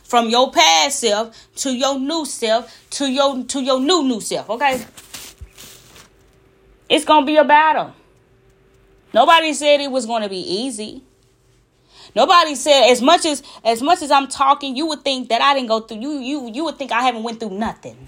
from 0.03 0.29
your 0.29 0.51
past 0.51 0.99
self 0.99 1.35
to 1.57 1.75
your 1.75 1.99
new 1.99 2.23
self 2.23 2.73
to 2.91 3.11
your 3.11 3.43
to 3.45 3.63
your 3.63 3.79
new 3.79 4.03
new 4.03 4.21
self. 4.21 4.47
Okay. 4.51 4.85
It's 6.87 7.03
gonna 7.03 7.25
be 7.25 7.37
a 7.37 7.43
battle. 7.43 7.93
Nobody 9.13 9.53
said 9.53 9.81
it 9.81 9.89
was 9.89 10.05
gonna 10.05 10.29
be 10.29 10.37
easy. 10.37 11.01
Nobody 12.15 12.53
said 12.53 12.91
as 12.91 13.01
much 13.01 13.25
as 13.25 13.41
as 13.63 13.81
much 13.81 14.03
as 14.03 14.11
I'm 14.11 14.27
talking, 14.27 14.77
you 14.77 14.85
would 14.85 15.01
think 15.01 15.29
that 15.29 15.41
I 15.41 15.55
didn't 15.55 15.69
go 15.69 15.79
through. 15.79 15.99
You 15.99 16.19
you 16.19 16.51
you 16.53 16.63
would 16.65 16.77
think 16.77 16.91
I 16.91 17.01
haven't 17.01 17.23
went 17.23 17.39
through 17.39 17.57
nothing 17.57 18.07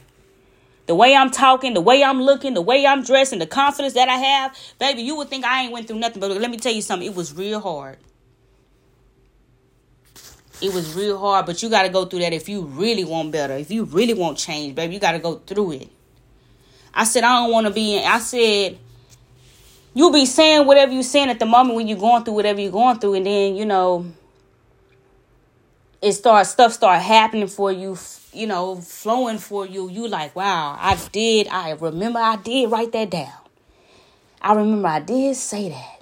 the 0.90 0.96
way 0.96 1.16
I'm 1.16 1.30
talking, 1.30 1.76
the 1.76 1.82
way 1.82 2.04
I'm 2.04 2.20
looking, 2.20 2.56
the 2.56 2.64
way 2.64 2.84
I'm 2.84 3.04
dressing, 3.04 3.38
the 3.38 3.46
confidence 3.46 3.94
that 3.94 4.10
I 4.10 4.16
have, 4.16 4.58
baby, 4.80 5.04
you 5.04 5.16
would 5.18 5.30
think 5.30 5.46
I 5.46 5.62
ain't 5.62 5.72
went 5.72 5.88
through 5.88 6.00
nothing. 6.00 6.20
But 6.20 6.32
let 6.32 6.50
me 6.50 6.58
tell 6.58 6.74
you 6.74 6.82
something, 6.82 7.08
it 7.08 7.16
was 7.16 7.32
real 7.32 7.60
hard. 7.60 8.00
It 10.60 10.74
was 10.74 10.96
real 10.96 11.20
hard, 11.20 11.46
but 11.46 11.62
you 11.62 11.70
got 11.70 11.84
to 11.84 11.90
go 11.90 12.06
through 12.06 12.22
that 12.22 12.34
if 12.34 12.50
you 12.50 12.64
really 12.64 13.04
want 13.04 13.32
better. 13.32 13.54
If 13.54 13.70
you 13.70 13.84
really 13.84 14.16
want 14.16 14.40
change, 14.40 14.74
baby, 14.74 14.96
you 14.96 15.00
got 15.00 15.12
to 15.12 15.20
go 15.20 15.36
through 15.36 15.74
it. 15.74 15.90
I 16.92 17.04
said, 17.04 17.24
I 17.24 17.36
don't 17.44 17.52
want 17.52 17.68
to 17.68 17.72
be 17.72 17.96
in. 17.96 18.04
I 18.04 18.18
said, 18.18 18.80
you'll 19.94 20.12
be 20.12 20.26
saying 20.26 20.66
whatever 20.66 20.92
you're 20.92 21.04
saying 21.04 21.30
at 21.30 21.38
the 21.38 21.46
moment 21.46 21.76
when 21.76 21.88
you're 21.88 22.00
going 22.00 22.24
through 22.24 22.34
whatever 22.34 22.60
you're 22.60 22.72
going 22.72 22.98
through, 22.98 23.14
and 23.14 23.28
then, 23.28 23.56
you 23.56 23.66
know, 23.66 24.12
it 26.02 26.14
starts, 26.14 26.50
stuff 26.50 26.74
start 26.74 27.00
happening 27.00 27.46
for 27.46 27.72
you, 27.72 27.96
you 28.34 28.48
know, 28.48 28.76
flowing 28.76 29.38
for 29.38 29.66
you. 29.66 29.90
You 29.90 30.08
like, 30.08 30.36
wow, 30.36 30.78
I 30.80 30.98
did. 31.12 31.48
I 31.48 31.72
remember 31.72 32.20
I 32.20 32.36
did 32.38 32.72
write 32.72 32.92
that 32.94 33.10
down. 33.10 33.34
I 34.42 34.54
remember 34.54 34.88
I 34.88 35.00
did 35.00 35.36
say 35.36 35.70
that. 35.70 36.02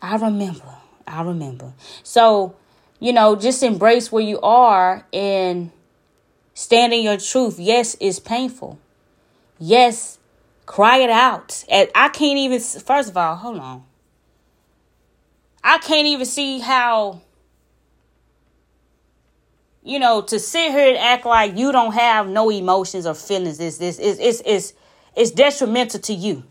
I 0.00 0.16
remember. 0.16 0.76
I 1.06 1.22
remember. 1.22 1.72
So, 2.02 2.54
you 3.00 3.12
know, 3.12 3.36
just 3.36 3.62
embrace 3.62 4.12
where 4.12 4.22
you 4.22 4.40
are 4.40 5.04
and 5.12 5.70
stand 6.54 6.92
in 6.92 7.02
your 7.02 7.16
truth. 7.16 7.58
Yes, 7.58 7.96
it's 8.00 8.20
painful. 8.20 8.78
Yes, 9.58 10.18
cry 10.66 10.98
it 10.98 11.10
out. 11.10 11.64
And 11.68 11.88
I 11.94 12.08
can't 12.10 12.38
even, 12.38 12.60
first 12.60 13.10
of 13.10 13.16
all, 13.16 13.36
hold 13.36 13.58
on. 13.58 13.84
I 15.62 15.78
can't 15.78 16.06
even 16.06 16.26
see 16.26 16.60
how, 16.60 17.20
you 19.82 19.98
know, 19.98 20.22
to 20.22 20.38
sit 20.38 20.72
here 20.72 20.88
and 20.88 20.98
act 20.98 21.24
like 21.24 21.56
you 21.56 21.72
don't 21.72 21.92
have 21.92 22.28
no 22.28 22.50
emotions 22.50 23.06
or 23.06 23.14
feelings 23.14 23.60
is 23.60 23.78
this 23.78 23.98
is 23.98 24.18
it's 24.18 24.42
it's 24.44 24.72
it's 25.16 25.30
detrimental 25.30 26.00
to 26.00 26.12
you. 26.12 26.44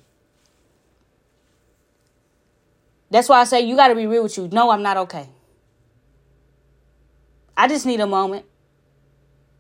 That's 3.12 3.30
why 3.30 3.42
I 3.42 3.44
say 3.44 3.62
you 3.62 3.76
got 3.76 3.90
to 3.90 3.96
be 3.96 4.08
real 4.08 4.24
with 4.24 4.38
you. 4.38 4.48
No, 4.52 4.70
I'm 4.72 4.84
not 4.84 4.98
okay. 4.98 5.30
I 7.56 7.68
just 7.68 7.86
need 7.86 8.00
a 8.00 8.08
moment. 8.08 8.46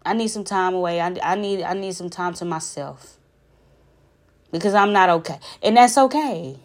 I 0.05 0.13
need 0.13 0.29
some 0.29 0.43
time 0.43 0.73
away. 0.73 1.01
I, 1.01 1.15
I 1.21 1.35
need 1.35 1.61
I 1.63 1.73
need 1.73 1.93
some 1.93 2.09
time 2.09 2.33
to 2.35 2.45
myself. 2.45 3.17
Because 4.51 4.73
I'm 4.73 4.93
not 4.93 5.09
okay. 5.09 5.37
And 5.61 5.77
that's 5.77 5.97
okay. 5.97 6.57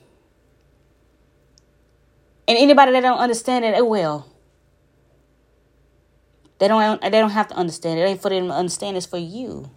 And 2.47 2.59
anybody 2.59 2.93
that 2.93 3.01
don't 3.01 3.19
understand 3.19 3.65
it, 3.65 3.75
it 3.75 3.87
will. 3.87 4.27
They 6.65 6.69
don't 6.69 7.03
they 7.03 7.11
don't 7.11 7.31
have 7.31 7.49
to 7.49 7.55
understand 7.55 8.01
it. 8.01 8.05
Ain't 8.05 8.23
for 8.23 8.31
them 8.31 8.49
to 8.49 8.55
understand, 8.55 8.97
it's 8.97 9.05
for 9.05 9.19
you. 9.19 9.71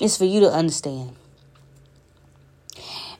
It's 0.00 0.16
for 0.16 0.24
you 0.24 0.40
to 0.40 0.50
understand 0.50 1.14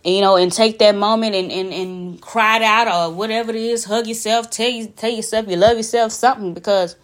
and, 0.05 0.15
you 0.15 0.21
know, 0.21 0.37
and 0.37 0.51
take 0.51 0.79
that 0.79 0.95
moment 0.95 1.35
and, 1.35 1.53
and, 1.53 1.73
and 1.73 2.21
cry 2.21 2.57
it 2.57 2.63
out 2.63 2.89
or 2.89 3.15
whatever 3.15 3.51
it 3.51 3.57
is, 3.57 3.85
hug 3.85 4.07
yourself, 4.07 4.51
tell 4.51 4.69
you 4.69 4.87
tell 4.87 5.11
yourself 5.11 5.47
you 5.49 5.57
love 5.57 5.77
yourself, 5.77 6.13
something 6.13 6.55
because 6.55 6.97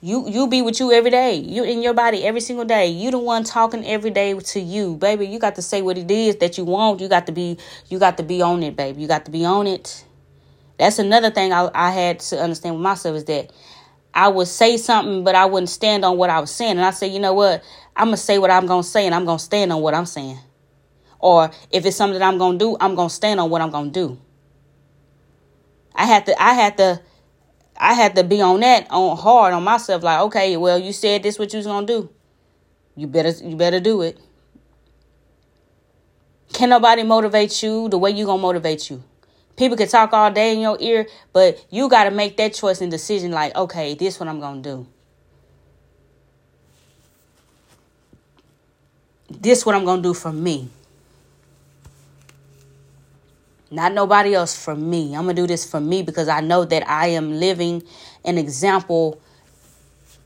you 0.00 0.28
you 0.28 0.46
be 0.46 0.62
with 0.62 0.80
you 0.80 0.92
every 0.92 1.10
day. 1.10 1.34
You 1.34 1.64
in 1.64 1.82
your 1.82 1.92
body 1.92 2.24
every 2.24 2.40
single 2.40 2.64
day. 2.64 2.86
You 2.86 3.10
the 3.10 3.18
one 3.18 3.44
talking 3.44 3.84
every 3.84 4.10
day 4.10 4.32
to 4.32 4.60
you, 4.60 4.96
baby. 4.96 5.26
You 5.26 5.38
got 5.38 5.56
to 5.56 5.62
say 5.62 5.82
what 5.82 5.98
it 5.98 6.10
is 6.10 6.36
that 6.36 6.56
you 6.56 6.64
want. 6.64 7.00
You 7.00 7.08
got 7.08 7.26
to 7.26 7.32
be 7.32 7.58
you 7.88 7.98
got 7.98 8.16
to 8.16 8.22
be 8.22 8.40
on 8.40 8.62
it, 8.62 8.76
baby. 8.76 9.02
You 9.02 9.08
got 9.08 9.24
to 9.26 9.30
be 9.30 9.44
on 9.44 9.66
it. 9.66 10.04
That's 10.78 10.98
another 10.98 11.30
thing 11.30 11.52
I, 11.52 11.70
I 11.74 11.90
had 11.90 12.20
to 12.20 12.40
understand 12.40 12.76
with 12.76 12.82
myself 12.82 13.16
is 13.16 13.24
that 13.24 13.52
I 14.14 14.28
would 14.28 14.48
say 14.48 14.76
something, 14.76 15.24
but 15.24 15.34
I 15.34 15.46
wouldn't 15.46 15.70
stand 15.70 16.04
on 16.04 16.16
what 16.16 16.30
I 16.30 16.40
was 16.40 16.50
saying. 16.50 16.72
And 16.72 16.84
I 16.84 16.90
say, 16.90 17.08
you 17.08 17.18
know 17.18 17.34
what? 17.34 17.62
I'm 17.96 18.06
gonna 18.08 18.16
say 18.16 18.38
what 18.38 18.50
I'm 18.50 18.66
gonna 18.66 18.82
say, 18.82 19.06
and 19.06 19.14
I'm 19.14 19.24
gonna 19.24 19.38
stand 19.38 19.72
on 19.72 19.80
what 19.80 19.94
I'm 19.94 20.06
saying. 20.06 20.38
Or 21.18 21.50
if 21.70 21.84
it's 21.84 21.96
something 21.96 22.18
that 22.18 22.26
I'm 22.26 22.38
going 22.38 22.58
to 22.58 22.64
do, 22.64 22.76
I'm 22.80 22.94
going 22.94 23.08
to 23.08 23.14
stand 23.14 23.40
on 23.40 23.50
what 23.50 23.60
I'm 23.60 23.70
going 23.70 23.92
to 23.92 24.06
do. 24.08 24.18
I 25.94 26.04
had 26.04 26.26
to 26.26 26.42
I 26.42 26.54
had 26.54 26.76
to 26.76 27.00
I 27.76 27.94
had 27.94 28.14
to 28.16 28.24
be 28.24 28.40
on 28.40 28.60
that 28.60 28.86
on 28.90 29.16
hard 29.16 29.52
on 29.52 29.64
myself 29.64 30.02
like, 30.02 30.20
okay, 30.20 30.56
well, 30.56 30.78
you 30.78 30.92
said 30.92 31.22
this 31.22 31.38
what 31.38 31.52
you 31.52 31.58
was 31.58 31.66
going 31.66 31.86
to 31.86 31.92
do. 31.92 32.10
You 32.94 33.06
better 33.08 33.30
you 33.44 33.56
better 33.56 33.80
do 33.80 34.02
it. 34.02 34.18
Can 36.52 36.70
nobody 36.70 37.02
motivate 37.02 37.62
you 37.62 37.88
the 37.88 37.98
way 37.98 38.10
you 38.10 38.24
going 38.24 38.38
to 38.38 38.42
motivate 38.42 38.90
you? 38.90 39.02
People 39.58 39.76
can 39.76 39.88
talk 39.88 40.12
all 40.12 40.30
day 40.30 40.54
in 40.54 40.60
your 40.60 40.76
ear, 40.80 41.08
but 41.32 41.66
you 41.68 41.88
got 41.88 42.04
to 42.04 42.12
make 42.12 42.36
that 42.36 42.54
choice 42.54 42.80
and 42.80 42.92
decision 42.92 43.32
like, 43.32 43.54
okay, 43.56 43.94
this 43.94 44.14
is 44.14 44.20
what 44.20 44.28
I'm 44.28 44.38
going 44.38 44.62
to 44.62 44.70
do. 44.70 44.86
This 49.28 49.58
is 49.58 49.66
what 49.66 49.74
I'm 49.74 49.84
going 49.84 50.00
to 50.00 50.08
do 50.08 50.14
for 50.14 50.32
me. 50.32 50.70
Not 53.70 53.92
nobody 53.92 54.32
else 54.32 54.56
for 54.56 54.76
me. 54.76 55.14
I'm 55.14 55.24
going 55.24 55.34
to 55.34 55.42
do 55.42 55.46
this 55.48 55.68
for 55.68 55.80
me 55.80 56.02
because 56.02 56.28
I 56.28 56.40
know 56.40 56.64
that 56.64 56.88
I 56.88 57.08
am 57.08 57.32
living 57.32 57.82
an 58.24 58.38
example 58.38 59.20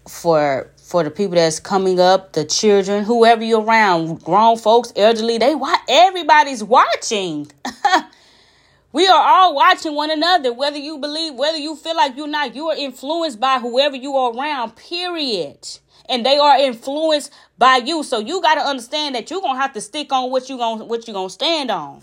for 0.07 0.69
for 0.77 1.03
the 1.05 1.11
people 1.11 1.37
that's 1.37 1.59
coming 1.59 1.99
up, 1.99 2.35
the 2.35 2.45
children, 2.45 3.03
whoever 3.05 3.43
you're 3.43 3.63
around, 3.63 4.23
grown 4.23 4.59
folks, 4.59 4.93
elderly, 4.95 5.39
they 5.39 5.55
watch 5.55 5.81
everybody's 5.89 6.63
watching. 6.63 7.51
we 8.93 9.09
are 9.09 9.23
all 9.27 9.55
watching 9.55 9.95
one 9.95 10.11
another, 10.11 10.53
whether 10.53 10.77
you 10.77 10.99
believe, 10.99 11.35
whether 11.35 11.57
you 11.57 11.77
feel 11.77 11.97
like 11.97 12.15
you're 12.17 12.27
not, 12.27 12.55
you 12.55 12.69
are 12.69 12.77
influenced 12.77 13.41
by 13.41 13.59
whoever 13.59 13.97
you 13.97 14.15
are 14.17 14.35
around, 14.35 14.77
period. 14.77 15.67
And 16.09 16.27
they 16.27 16.37
are 16.37 16.59
influenced 16.59 17.33
by 17.57 17.77
you. 17.77 18.03
So 18.03 18.19
you 18.19 18.43
gotta 18.43 18.61
understand 18.61 19.15
that 19.15 19.31
you're 19.31 19.41
gonna 19.41 19.61
have 19.61 19.73
to 19.75 19.81
stick 19.81 20.13
on 20.13 20.31
what 20.31 20.49
you're 20.49 20.59
gonna 20.59 20.85
what 20.85 21.07
you're 21.07 21.15
gonna 21.15 21.31
stand 21.31 21.71
on. 21.71 22.03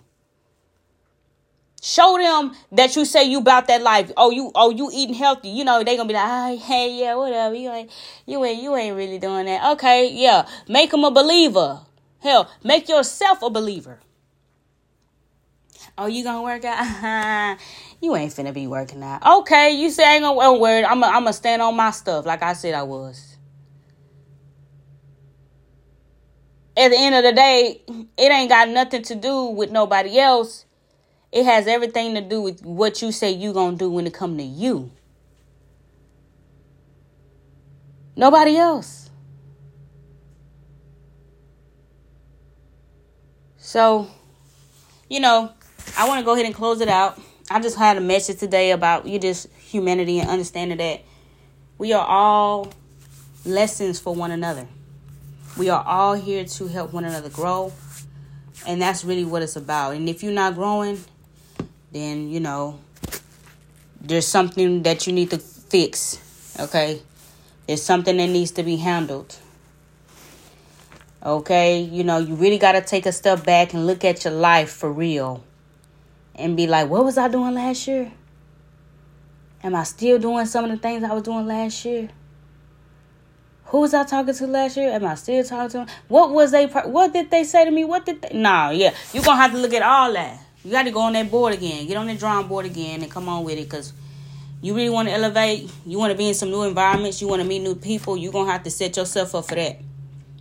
Show 1.81 2.17
them 2.17 2.55
that 2.71 2.95
you 2.95 3.05
say 3.05 3.25
you 3.25 3.39
about 3.39 3.67
that 3.67 3.81
life. 3.81 4.11
Oh, 4.17 4.31
you 4.31 4.51
oh 4.55 4.71
you 4.71 4.89
eating 4.91 5.15
healthy. 5.15 5.49
You 5.49 5.63
know 5.63 5.83
they 5.83 5.95
gonna 5.95 6.07
be 6.07 6.13
like, 6.13 6.27
oh, 6.27 6.57
hey 6.57 6.99
yeah, 6.99 7.15
whatever. 7.15 7.53
You 7.53 7.71
ain't 7.71 7.91
you 8.25 8.43
ain't 8.43 8.63
you 8.63 8.75
ain't 8.75 8.95
really 8.95 9.19
doing 9.19 9.45
that. 9.45 9.73
Okay, 9.73 10.09
yeah. 10.11 10.47
Make 10.67 10.91
them 10.91 11.03
a 11.03 11.11
believer. 11.11 11.81
Hell, 12.21 12.49
make 12.63 12.89
yourself 12.89 13.43
a 13.43 13.49
believer. 13.49 13.99
Oh, 15.99 16.07
you 16.07 16.23
gonna 16.23 16.41
work 16.41 16.63
out? 16.65 17.57
you 18.01 18.15
ain't 18.15 18.31
finna 18.31 18.53
be 18.53 18.67
working 18.67 19.03
out. 19.03 19.25
Okay, 19.41 19.71
you 19.71 19.89
say 19.89 20.03
I 20.03 20.13
ain't 20.15 20.23
gonna. 20.23 20.87
I'm 20.87 21.03
I'm 21.03 21.23
gonna 21.23 21.33
stand 21.33 21.61
on 21.61 21.75
my 21.75 21.91
stuff 21.91 22.25
like 22.25 22.41
I 22.41 22.53
said 22.53 22.73
I 22.73 22.83
was. 22.83 23.37
At 26.77 26.89
the 26.89 26.97
end 26.97 27.15
of 27.15 27.23
the 27.23 27.33
day, 27.33 27.81
it 28.17 28.31
ain't 28.31 28.49
got 28.49 28.69
nothing 28.69 29.03
to 29.03 29.15
do 29.15 29.45
with 29.47 29.71
nobody 29.71 30.17
else 30.17 30.65
it 31.31 31.45
has 31.45 31.67
everything 31.67 32.15
to 32.15 32.21
do 32.21 32.41
with 32.41 32.63
what 32.63 33.01
you 33.01 33.11
say 33.11 33.31
you 33.31 33.53
gonna 33.53 33.77
do 33.77 33.89
when 33.89 34.07
it 34.07 34.13
come 34.13 34.37
to 34.37 34.43
you. 34.43 34.91
Nobody 38.15 38.57
else. 38.57 39.09
So, 43.57 44.07
you 45.07 45.19
know, 45.19 45.53
I 45.99 46.07
want 46.07 46.19
to 46.19 46.23
go 46.23 46.31
ahead 46.31 46.45
and 46.45 46.55
close 46.55 46.79
it 46.79 46.87
out. 46.87 47.19
I 47.51 47.59
just 47.59 47.77
had 47.77 47.97
a 47.97 47.99
message 47.99 48.39
today 48.39 48.71
about 48.71 49.05
you 49.05 49.19
just 49.19 49.51
humanity 49.57 50.19
and 50.19 50.29
understanding 50.29 50.77
that 50.77 51.01
we 51.77 51.91
are 51.91 52.05
all 52.07 52.71
lessons 53.45 53.99
for 53.99 54.15
one 54.15 54.31
another. 54.31 54.65
We 55.57 55.67
are 55.67 55.83
all 55.85 56.13
here 56.13 56.45
to 56.45 56.67
help 56.67 56.93
one 56.93 57.03
another 57.03 57.27
grow. 57.27 57.73
And 58.65 58.81
that's 58.81 59.03
really 59.03 59.25
what 59.25 59.41
it's 59.41 59.57
about. 59.57 59.97
And 59.97 60.07
if 60.07 60.23
you're 60.23 60.31
not 60.31 60.55
growing, 60.55 61.03
then 61.91 62.29
you 62.29 62.39
know 62.39 62.79
there's 63.99 64.25
something 64.25 64.83
that 64.83 65.05
you 65.05 65.11
need 65.11 65.31
to 65.31 65.37
fix. 65.37 66.17
Okay? 66.57 67.01
There's 67.67 67.81
something 67.81 68.15
that 68.15 68.27
needs 68.27 68.51
to 68.51 68.63
be 68.63 68.77
handled. 68.77 69.35
Okay? 71.25 71.81
You 71.81 72.05
know, 72.05 72.19
you 72.19 72.35
really 72.35 72.57
got 72.57 72.71
to 72.71 72.81
take 72.81 73.05
a 73.05 73.11
step 73.11 73.43
back 73.43 73.73
and 73.73 73.85
look 73.85 74.05
at 74.05 74.23
your 74.23 74.33
life 74.33 74.69
for 74.69 74.89
real. 74.89 75.43
And 76.39 76.55
be 76.55 76.67
like, 76.67 76.89
what 76.89 77.03
was 77.03 77.17
I 77.17 77.27
doing 77.27 77.53
last 77.53 77.87
year? 77.87 78.11
Am 79.61 79.75
I 79.75 79.83
still 79.83 80.17
doing 80.17 80.45
some 80.45 80.65
of 80.65 80.71
the 80.71 80.77
things 80.77 81.03
I 81.03 81.13
was 81.13 81.23
doing 81.23 81.45
last 81.45 81.83
year? 81.83 82.09
Who 83.65 83.81
was 83.81 83.93
I 83.93 84.03
talking 84.05 84.33
to 84.33 84.47
last 84.47 84.77
year? 84.77 84.89
Am 84.91 85.05
I 85.05 85.15
still 85.15 85.43
talking 85.43 85.69
to 85.69 85.77
them? 85.79 85.87
What 86.07 86.31
was 86.31 86.51
they? 86.51 86.65
What 86.65 87.13
did 87.13 87.29
they 87.29 87.43
say 87.43 87.65
to 87.65 87.71
me? 87.71 87.83
What 87.83 88.05
did 88.05 88.21
they? 88.21 88.35
Nah, 88.35 88.69
yeah, 88.69 88.93
you 89.13 89.21
gonna 89.21 89.39
have 89.39 89.51
to 89.51 89.57
look 89.57 89.73
at 89.73 89.83
all 89.83 90.13
that. 90.13 90.39
You 90.63 90.71
got 90.71 90.83
to 90.83 90.91
go 90.91 91.01
on 91.01 91.13
that 91.13 91.31
board 91.31 91.53
again. 91.53 91.87
Get 91.87 91.95
on 91.95 92.07
that 92.07 92.19
drawing 92.19 92.47
board 92.47 92.65
again 92.65 93.01
and 93.01 93.11
come 93.11 93.29
on 93.29 93.43
with 93.43 93.57
it 93.57 93.63
because 93.69 93.93
you 94.61 94.75
really 94.75 94.89
want 94.89 95.07
to 95.07 95.13
elevate. 95.13 95.71
You 95.85 95.97
want 95.97 96.11
to 96.11 96.17
be 96.17 96.27
in 96.27 96.33
some 96.33 96.49
new 96.49 96.63
environments. 96.63 97.21
You 97.21 97.27
want 97.27 97.41
to 97.41 97.47
meet 97.47 97.59
new 97.59 97.75
people. 97.75 98.17
You're 98.17 98.33
going 98.33 98.47
to 98.47 98.51
have 98.51 98.63
to 98.63 98.71
set 98.71 98.97
yourself 98.97 99.35
up 99.35 99.45
for 99.45 99.55
that. 99.55 99.79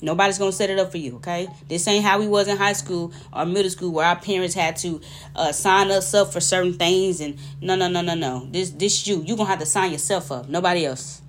Nobody's 0.00 0.38
to 0.38 0.56
set 0.56 0.70
it 0.70 0.78
up 0.78 0.90
for 0.92 0.98
you, 0.98 1.16
okay? 1.16 1.48
This 1.68 1.86
ain't 1.88 2.04
how 2.04 2.18
we 2.18 2.28
was 2.28 2.46
in 2.48 2.56
high 2.56 2.72
school 2.72 3.12
or 3.32 3.44
middle 3.44 3.70
school 3.70 3.92
where 3.92 4.06
our 4.06 4.16
parents 4.16 4.54
had 4.54 4.76
to 4.76 5.00
uh, 5.34 5.52
sign 5.52 5.90
us 5.90 6.14
up 6.14 6.32
for 6.32 6.40
certain 6.40 6.74
things 6.74 7.20
and 7.20 7.36
no, 7.60 7.74
no, 7.74 7.88
no, 7.88 8.00
no, 8.00 8.14
no. 8.14 8.48
This, 8.50 8.70
this 8.70 9.06
you. 9.06 9.16
You're 9.16 9.36
going 9.36 9.46
to 9.46 9.50
have 9.50 9.58
to 9.58 9.66
sign 9.66 9.90
yourself 9.90 10.30
up. 10.30 10.48
Nobody 10.48 10.86
else. 10.86 11.20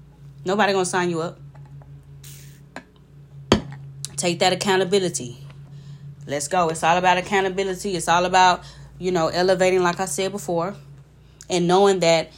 Nobody 0.46 0.74
to 0.74 0.86
sign 0.86 1.10
you 1.10 1.22
up. 1.22 1.40
Take 4.16 4.40
that 4.40 4.54
accountability. 4.54 5.38
Let's 6.28 6.48
go. 6.48 6.70
It's 6.70 6.84
all 6.84 6.98
about 6.98 7.18
accountability. 7.18 7.96
It's 7.96 8.08
all 8.08 8.26
about 8.26 8.64
you 9.00 9.12
know, 9.12 9.30
elevating, 9.30 9.82
like 9.82 10.00
I 10.00 10.06
said 10.06 10.32
before, 10.32 10.76
and 11.50 11.68
knowing 11.68 12.02
that 12.02 12.32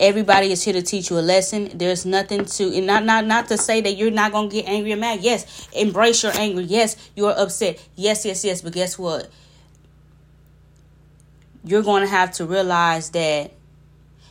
Everybody 0.00 0.50
is 0.50 0.62
here 0.62 0.72
to 0.72 0.80
teach 0.80 1.10
you 1.10 1.18
a 1.18 1.20
lesson. 1.20 1.70
There's 1.74 2.06
nothing 2.06 2.46
to 2.46 2.74
and 2.74 2.86
not 2.86 3.04
not 3.04 3.26
not 3.26 3.48
to 3.48 3.58
say 3.58 3.82
that 3.82 3.98
you're 3.98 4.10
not 4.10 4.32
gonna 4.32 4.48
get 4.48 4.66
angry 4.66 4.94
or 4.94 4.96
mad. 4.96 5.20
Yes, 5.20 5.68
embrace 5.74 6.22
your 6.22 6.32
anger. 6.34 6.62
Yes, 6.62 6.96
you're 7.14 7.38
upset. 7.38 7.86
Yes, 7.96 8.24
yes, 8.24 8.42
yes. 8.42 8.62
But 8.62 8.72
guess 8.72 8.98
what? 8.98 9.30
You're 11.62 11.82
gonna 11.82 12.06
have 12.06 12.32
to 12.32 12.46
realize 12.46 13.10
that 13.10 13.52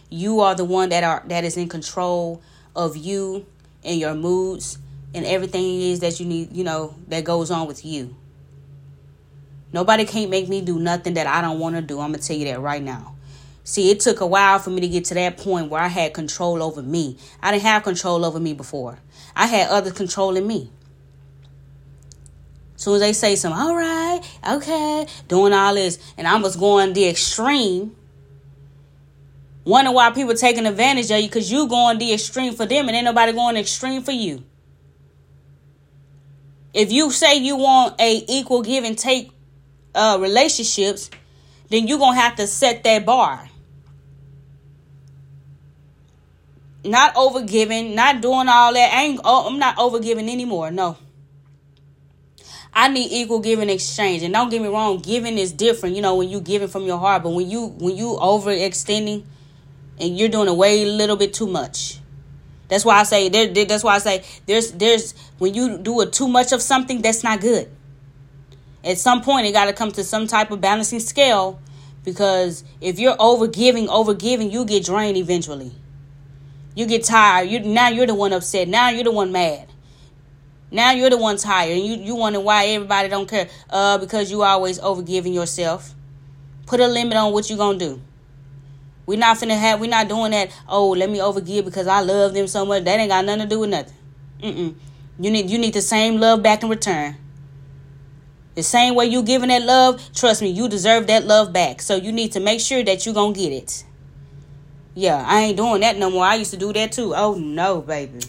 you 0.09 0.39
are 0.39 0.55
the 0.55 0.65
one 0.65 0.89
that 0.89 1.03
are 1.03 1.23
that 1.27 1.43
is 1.43 1.55
in 1.55 1.69
control 1.69 2.41
of 2.75 2.97
you 2.97 3.45
and 3.83 3.99
your 3.99 4.15
moods 4.15 4.79
and 5.13 5.23
everything 5.23 5.81
is 5.81 5.99
that 5.99 6.19
you 6.19 6.25
need, 6.25 6.51
you 6.51 6.63
know, 6.63 6.95
that 7.09 7.23
goes 7.23 7.51
on 7.51 7.67
with 7.67 7.85
you. 7.85 8.15
Nobody 9.71 10.05
can't 10.05 10.31
make 10.31 10.49
me 10.49 10.61
do 10.61 10.79
nothing 10.79 11.13
that 11.13 11.27
I 11.27 11.41
don't 11.41 11.59
want 11.59 11.75
to 11.75 11.83
do. 11.83 11.99
I'm 11.99 12.11
gonna 12.11 12.23
tell 12.23 12.35
you 12.35 12.45
that 12.45 12.59
right 12.59 12.81
now. 12.81 13.13
See, 13.69 13.91
it 13.91 13.99
took 13.99 14.19
a 14.19 14.25
while 14.25 14.57
for 14.57 14.71
me 14.71 14.81
to 14.81 14.87
get 14.87 15.05
to 15.05 15.13
that 15.13 15.37
point 15.37 15.69
where 15.69 15.79
I 15.79 15.89
had 15.89 16.11
control 16.15 16.63
over 16.63 16.81
me. 16.81 17.19
I 17.39 17.51
didn't 17.51 17.61
have 17.65 17.83
control 17.83 18.25
over 18.25 18.39
me 18.39 18.53
before. 18.53 18.97
I 19.35 19.45
had 19.45 19.69
others 19.69 19.93
controlling 19.93 20.47
me. 20.47 20.71
Soon 22.77 22.95
as 22.95 23.01
they 23.01 23.13
say 23.13 23.35
something, 23.35 23.61
all 23.61 23.75
right, 23.75 24.21
okay, 24.49 25.05
doing 25.27 25.53
all 25.53 25.75
this, 25.75 25.99
and 26.17 26.27
I 26.27 26.35
was 26.37 26.55
going 26.55 26.93
the 26.93 27.07
extreme. 27.07 27.95
Wondering 29.65 29.93
why 29.93 30.09
people 30.09 30.33
taking 30.33 30.65
advantage 30.65 31.11
of 31.11 31.19
you 31.19 31.27
because 31.27 31.51
you 31.51 31.67
going 31.67 31.99
the 31.99 32.11
extreme 32.11 32.55
for 32.55 32.65
them 32.65 32.87
and 32.87 32.95
ain't 32.95 33.05
nobody 33.05 33.33
going 33.33 33.55
extreme 33.55 34.01
for 34.01 34.13
you. 34.13 34.43
If 36.73 36.91
you 36.91 37.11
say 37.11 37.37
you 37.37 37.55
want 37.55 38.01
a 38.01 38.25
equal 38.27 38.63
give 38.63 38.83
and 38.83 38.97
take 38.97 39.29
uh, 39.93 40.17
relationships, 40.19 41.11
then 41.69 41.87
you're 41.87 41.99
gonna 41.99 42.19
have 42.19 42.35
to 42.37 42.47
set 42.47 42.83
that 42.83 43.05
bar. 43.05 43.47
Not 46.83 47.15
over 47.15 47.41
giving, 47.41 47.95
not 47.95 48.21
doing 48.21 48.47
all 48.47 48.73
that. 48.73 48.93
I 48.93 49.03
ain't, 49.03 49.21
oh, 49.23 49.47
I'm 49.47 49.59
not 49.59 49.77
over 49.77 49.99
giving 49.99 50.29
anymore. 50.29 50.71
No. 50.71 50.97
I 52.73 52.87
need 52.87 53.11
equal 53.11 53.39
giving 53.39 53.69
exchange. 53.69 54.23
And 54.23 54.33
don't 54.33 54.49
get 54.49 54.61
me 54.61 54.67
wrong, 54.67 54.99
giving 54.99 55.37
is 55.37 55.51
different, 55.51 55.95
you 55.95 56.01
know, 56.01 56.15
when 56.15 56.29
you 56.29 56.39
giving 56.39 56.67
from 56.67 56.83
your 56.83 56.99
heart, 56.99 57.23
but 57.23 57.31
when 57.31 57.49
you 57.49 57.67
when 57.67 57.97
you 57.97 58.17
overextending 58.21 59.23
and 59.99 60.17
you're 60.17 60.29
doing 60.29 60.47
a 60.47 60.53
way 60.53 60.83
a 60.83 60.85
little 60.85 61.15
bit 61.15 61.33
too 61.33 61.47
much. 61.47 61.99
That's 62.67 62.85
why 62.85 62.99
I 62.99 63.03
say 63.03 63.29
there, 63.29 63.65
that's 63.65 63.83
why 63.83 63.95
I 63.95 63.97
say 63.97 64.23
there's 64.45 64.71
there's 64.73 65.13
when 65.39 65.55
you 65.55 65.79
do 65.79 65.99
a 66.01 66.05
too 66.05 66.27
much 66.27 66.51
of 66.51 66.61
something 66.61 67.01
that's 67.01 67.23
not 67.23 67.41
good. 67.41 67.69
At 68.83 68.97
some 68.97 69.21
point 69.21 69.47
it 69.47 69.51
got 69.51 69.65
to 69.65 69.73
come 69.73 69.91
to 69.93 70.03
some 70.03 70.27
type 70.27 70.51
of 70.51 70.61
balancing 70.61 70.99
scale 70.99 71.59
because 72.05 72.63
if 72.79 72.99
you're 72.99 73.17
over 73.19 73.47
giving, 73.47 73.89
over 73.89 74.13
giving, 74.13 74.51
you 74.51 74.63
get 74.63 74.85
drained 74.85 75.17
eventually. 75.17 75.73
You 76.75 76.85
get 76.85 77.03
tired. 77.03 77.49
You 77.49 77.59
now 77.59 77.89
you're 77.89 78.07
the 78.07 78.15
one 78.15 78.33
upset. 78.33 78.67
Now 78.67 78.89
you're 78.89 79.03
the 79.03 79.11
one 79.11 79.31
mad. 79.31 79.67
Now 80.71 80.91
you're 80.91 81.09
the 81.09 81.17
one 81.17 81.37
tired, 81.37 81.77
and 81.77 81.85
you 81.85 81.95
you 81.95 82.15
wonder 82.15 82.39
why 82.39 82.67
everybody 82.67 83.09
don't 83.09 83.27
care. 83.27 83.49
Uh, 83.69 83.97
because 83.97 84.29
you 84.31 84.43
always 84.43 84.79
overgiving 84.79 85.33
yourself. 85.33 85.95
Put 86.67 86.79
a 86.79 86.87
limit 86.87 87.17
on 87.17 87.33
what 87.33 87.49
you 87.49 87.57
gonna 87.57 87.79
do. 87.79 88.01
We're 89.05 89.17
not 89.17 89.37
finna 89.37 89.57
have. 89.57 89.81
We're 89.81 89.89
not 89.89 90.07
doing 90.07 90.31
that. 90.31 90.51
Oh, 90.67 90.91
let 90.91 91.09
me 91.09 91.17
overgive 91.17 91.65
because 91.65 91.87
I 91.87 92.01
love 92.01 92.33
them 92.35 92.45
so 92.45 92.63
much. 92.65 92.83
That 92.83 92.99
ain't 92.99 93.09
got 93.09 93.25
nothing 93.25 93.41
to 93.41 93.47
do 93.47 93.59
with 93.61 93.71
nothing. 93.71 93.95
Mm-mm. 94.41 94.75
You 95.19 95.31
need 95.31 95.49
you 95.49 95.57
need 95.57 95.73
the 95.73 95.81
same 95.81 96.19
love 96.19 96.43
back 96.43 96.61
in 96.61 96.69
return. 96.69 97.17
The 98.53 98.63
same 98.63 98.93
way 98.93 99.05
you 99.05 99.23
giving 99.23 99.49
that 99.49 99.63
love, 99.63 100.01
trust 100.13 100.41
me, 100.41 100.49
you 100.49 100.69
deserve 100.69 101.07
that 101.07 101.25
love 101.25 101.51
back. 101.51 101.81
So 101.81 101.95
you 101.95 102.11
need 102.11 102.33
to 102.33 102.39
make 102.39 102.59
sure 102.59 102.83
that 102.83 103.05
you 103.05 103.13
gonna 103.13 103.33
get 103.33 103.51
it. 103.51 103.85
Yeah, 104.99 105.23
I 105.25 105.43
ain't 105.43 105.55
doing 105.55 105.79
that 105.79 105.97
no 105.97 106.11
more. 106.11 106.25
I 106.25 106.35
used 106.35 106.51
to 106.51 106.57
do 106.57 106.73
that 106.73 106.91
too. 106.91 107.13
Oh 107.15 107.35
no, 107.35 107.79
baby. 107.79 108.19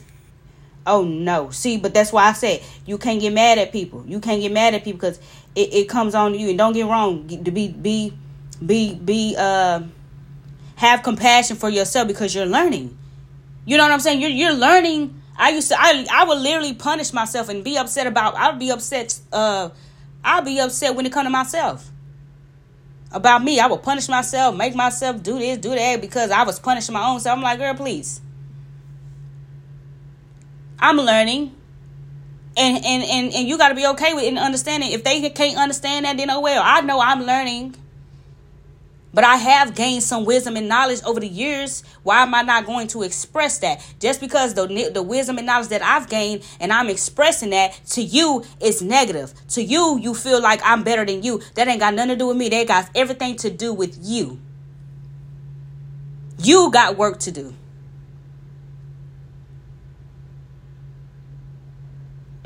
Oh 0.86 1.02
no. 1.02 1.50
See, 1.50 1.76
but 1.78 1.92
that's 1.92 2.12
why 2.12 2.28
I 2.28 2.32
said 2.32 2.62
you 2.86 2.96
can't 2.96 3.20
get 3.20 3.32
mad 3.32 3.58
at 3.58 3.72
people. 3.72 4.04
You 4.06 4.20
can't 4.20 4.40
get 4.40 4.52
mad 4.52 4.74
at 4.74 4.84
people 4.84 5.00
because 5.00 5.18
it, 5.56 5.74
it 5.74 5.88
comes 5.88 6.14
on 6.14 6.32
you. 6.34 6.50
And 6.50 6.56
don't 6.56 6.72
get 6.72 6.86
wrong, 6.86 7.26
to 7.26 7.50
be 7.50 7.66
be 7.66 8.16
be 8.64 8.94
be 8.94 9.34
uh 9.36 9.82
have 10.76 11.02
compassion 11.02 11.56
for 11.56 11.68
yourself 11.68 12.06
because 12.06 12.36
you're 12.36 12.46
learning. 12.46 12.96
You 13.64 13.76
know 13.76 13.82
what 13.82 13.92
I'm 13.92 13.98
saying? 13.98 14.20
You're 14.20 14.30
you're 14.30 14.54
learning. 14.54 15.20
I 15.36 15.50
used 15.50 15.70
to 15.70 15.76
I 15.76 16.06
I 16.08 16.22
would 16.22 16.38
literally 16.38 16.74
punish 16.74 17.12
myself 17.12 17.48
and 17.48 17.64
be 17.64 17.78
upset 17.78 18.06
about 18.06 18.36
I'd 18.36 18.60
be 18.60 18.70
upset 18.70 19.18
uh 19.32 19.70
I'll 20.22 20.42
be 20.42 20.60
upset 20.60 20.94
when 20.94 21.04
it 21.04 21.12
come 21.12 21.24
to 21.24 21.30
myself 21.30 21.90
about 23.12 23.42
me. 23.42 23.60
I 23.60 23.66
would 23.66 23.82
punish 23.82 24.08
myself, 24.08 24.54
make 24.54 24.74
myself 24.74 25.22
do 25.22 25.38
this, 25.38 25.58
do 25.58 25.70
that 25.70 26.00
because 26.00 26.30
I 26.30 26.44
was 26.44 26.58
punishing 26.58 26.92
my 26.92 27.06
own 27.08 27.20
self. 27.20 27.36
I'm 27.36 27.42
like, 27.42 27.58
girl, 27.58 27.74
please. 27.74 28.20
I'm 30.78 30.96
learning. 30.96 31.54
And 32.56 32.84
and 32.84 33.02
and, 33.04 33.34
and 33.34 33.48
you 33.48 33.56
gotta 33.58 33.74
be 33.74 33.86
okay 33.86 34.14
with 34.14 34.24
it 34.24 34.28
and 34.28 34.38
understanding. 34.38 34.90
If 34.92 35.04
they 35.04 35.28
can't 35.30 35.58
understand 35.58 36.04
that, 36.04 36.16
then 36.16 36.30
oh 36.30 36.40
well. 36.40 36.62
I 36.64 36.80
know 36.80 37.00
I'm 37.00 37.22
learning. 37.22 37.76
But 39.12 39.24
I 39.24 39.36
have 39.36 39.74
gained 39.74 40.02
some 40.02 40.24
wisdom 40.24 40.56
and 40.56 40.68
knowledge 40.68 41.02
over 41.04 41.18
the 41.18 41.28
years. 41.28 41.82
Why 42.02 42.22
am 42.22 42.34
I 42.34 42.42
not 42.42 42.64
going 42.64 42.86
to 42.88 43.02
express 43.02 43.58
that? 43.58 43.84
Just 43.98 44.20
because 44.20 44.54
the, 44.54 44.90
the 44.92 45.02
wisdom 45.02 45.38
and 45.38 45.46
knowledge 45.46 45.68
that 45.68 45.82
I've 45.82 46.08
gained 46.08 46.44
and 46.60 46.72
I'm 46.72 46.88
expressing 46.88 47.50
that 47.50 47.80
to 47.90 48.02
you 48.02 48.44
is 48.60 48.82
negative. 48.82 49.34
To 49.48 49.62
you, 49.62 49.98
you 50.00 50.14
feel 50.14 50.40
like 50.40 50.60
I'm 50.64 50.84
better 50.84 51.04
than 51.04 51.22
you. 51.22 51.40
That 51.54 51.66
ain't 51.66 51.80
got 51.80 51.94
nothing 51.94 52.10
to 52.10 52.16
do 52.16 52.28
with 52.28 52.36
me. 52.36 52.48
That 52.50 52.68
got 52.68 52.88
everything 52.94 53.36
to 53.38 53.50
do 53.50 53.74
with 53.74 53.98
you. 54.00 54.38
You 56.38 56.70
got 56.70 56.96
work 56.96 57.18
to 57.20 57.32
do. 57.32 57.54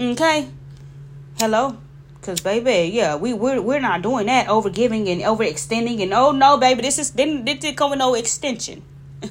Okay? 0.01 0.49
Hello? 1.39 1.77
Cause 2.25 2.41
baby, 2.41 2.91
yeah, 2.91 3.17
we 3.17 3.35
we're 3.35 3.61
we're 3.61 3.81
not 3.81 4.01
doing 4.01 4.29
that 4.29 4.49
over 4.49 4.71
giving 4.71 5.11
and 5.11 5.21
over 5.25 5.43
extending 5.43 6.01
and 6.01 6.15
oh 6.15 6.33
no, 6.33 6.57
baby, 6.57 6.81
this 6.81 6.99
is 6.99 7.11
didn't 7.11 7.45
didn't 7.45 7.77
come 7.77 7.91
with 7.91 7.99
no 7.99 8.15
extension. 8.15 8.83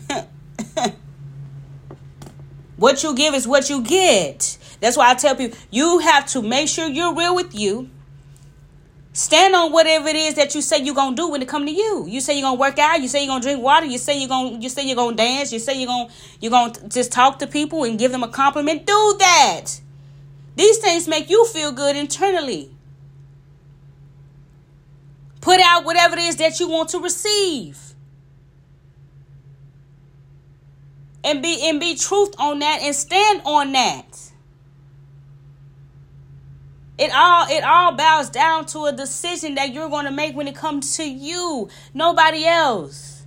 what 2.78 3.02
you 3.02 3.16
give 3.16 3.34
is 3.34 3.48
what 3.48 3.68
you 3.68 3.82
get. 3.82 4.60
That's 4.80 4.96
why 4.96 5.10
I 5.10 5.16
tell 5.16 5.36
people 5.36 5.58
you 5.72 5.98
have 6.00 6.28
to 6.28 6.44
make 6.44 6.68
sure 6.68 6.88
you're 6.88 7.16
real 7.16 7.34
with 7.36 7.56
you. 7.56 7.90
Stand 9.14 9.56
on 9.56 9.72
whatever 9.72 10.10
it 10.10 10.16
is 10.16 10.36
that 10.36 10.54
you 10.54 10.62
say 10.62 10.78
you're 10.78 10.94
gonna 10.94 11.16
do 11.16 11.32
when 11.32 11.42
it 11.42 11.48
come 11.48 11.66
to 11.66 11.72
you. 11.72 12.06
You 12.08 12.22
say 12.22 12.38
you're 12.38 12.44
gonna 12.44 12.60
work 12.60 12.78
out. 12.78 13.02
You 13.02 13.08
say 13.08 13.24
you're 13.24 13.34
gonna 13.34 13.42
drink 13.42 13.64
water. 13.64 13.88
You 13.88 13.98
say 13.98 14.20
you're 14.20 14.30
gonna 14.30 14.60
you 14.60 14.70
say 14.70 14.86
you're 14.86 14.96
gonna 14.96 15.16
dance. 15.16 15.52
You 15.52 15.58
say 15.58 15.80
you're 15.80 15.88
gonna 15.88 16.10
you're 16.40 16.52
gonna 16.52 16.74
just 16.90 17.12
talk 17.12 17.40
to 17.40 17.48
people 17.48 17.86
and 17.86 17.98
give 17.98 18.12
them 18.12 18.22
a 18.22 18.28
compliment. 18.28 18.86
Do 18.86 19.16
that. 19.18 19.80
These 20.56 20.78
things 20.78 21.08
make 21.08 21.32
you 21.32 21.44
feel 21.48 21.72
good 21.72 21.96
internally. 21.96 22.70
Put 25.44 25.60
out 25.60 25.84
whatever 25.84 26.16
it 26.16 26.24
is 26.24 26.38
that 26.38 26.62
you 26.62 26.70
want 26.70 26.88
to 26.92 27.00
receive. 27.00 27.78
And 31.22 31.44
be 31.44 31.68
and 31.68 31.82
be 31.82 31.96
truth 31.96 32.34
on 32.40 32.60
that 32.60 32.80
and 32.82 32.96
stand 32.96 33.42
on 33.44 33.74
that. 33.74 34.32
It 36.98 37.12
all 37.14 37.46
it 37.50 37.62
all 37.62 37.92
bows 37.92 38.30
down 38.30 38.68
to 38.68 38.86
a 38.86 38.94
decision 38.94 39.56
that 39.56 39.74
you're 39.74 39.90
going 39.90 40.06
to 40.06 40.12
make 40.12 40.34
when 40.34 40.48
it 40.48 40.56
comes 40.56 40.96
to 40.96 41.04
you, 41.04 41.68
nobody 41.94 42.46
else. 42.46 43.26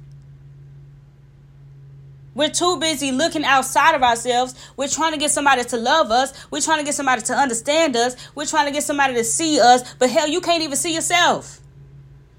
We're 2.35 2.49
too 2.49 2.79
busy 2.79 3.13
looking 3.13 3.45
outside 3.45 3.95
of 3.95 4.03
ourselves. 4.03 4.55
We're 4.75 4.89
trying 4.89 5.13
to 5.13 5.19
get 5.19 5.33
somebody 5.33 5.65
to 5.65 5.77
love 5.77 6.11
us. 6.11 6.47
We're 6.51 6.63
trying 6.63 6.79
to 6.79 6.85
get 6.85 6.95
somebody 6.95 7.21
to 7.23 7.35
understand 7.35 7.95
us. 7.95 8.17
We're 8.35 8.47
trying 8.47 8.69
to 8.69 8.73
get 8.73 8.85
somebody 8.85 9.13
to 9.13 9.25
see 9.25 9.61
us. 9.61 9.95
But 9.97 10.09
hell, 10.09 10.29
you 10.29 10.41
can't 10.41 10.63
even 10.63 10.77
see 10.77 10.95
yourself. 10.95 11.61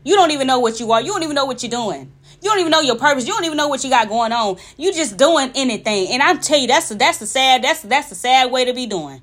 You 0.08 0.16
don't 0.16 0.32
even 0.32 0.48
know 0.48 0.60
what 0.60 0.80
you 0.80 0.90
are. 0.94 1.02
You 1.02 1.12
don't 1.12 1.24
even 1.24 1.36
know 1.36 1.44
what 1.44 1.62
you're 1.62 1.70
doing. 1.70 2.10
You 2.42 2.50
don't 2.50 2.60
even 2.60 2.72
know 2.72 2.80
your 2.80 2.96
purpose. 2.96 3.28
You 3.28 3.34
don't 3.34 3.44
even 3.44 3.58
know 3.58 3.68
what 3.68 3.84
you 3.84 3.90
got 3.90 4.08
going 4.08 4.32
on. 4.32 4.56
You 4.78 4.94
just 4.94 5.18
doing 5.18 5.52
anything. 5.54 6.08
And 6.12 6.24
I 6.24 6.34
tell 6.36 6.58
you, 6.58 6.66
that's 6.66 6.88
that's 6.96 7.18
the 7.18 7.26
sad 7.26 7.62
that's 7.62 7.82
that's 7.82 8.08
the 8.08 8.16
sad 8.16 8.50
way 8.50 8.64
to 8.64 8.74
be 8.74 8.86
doing. 8.86 9.22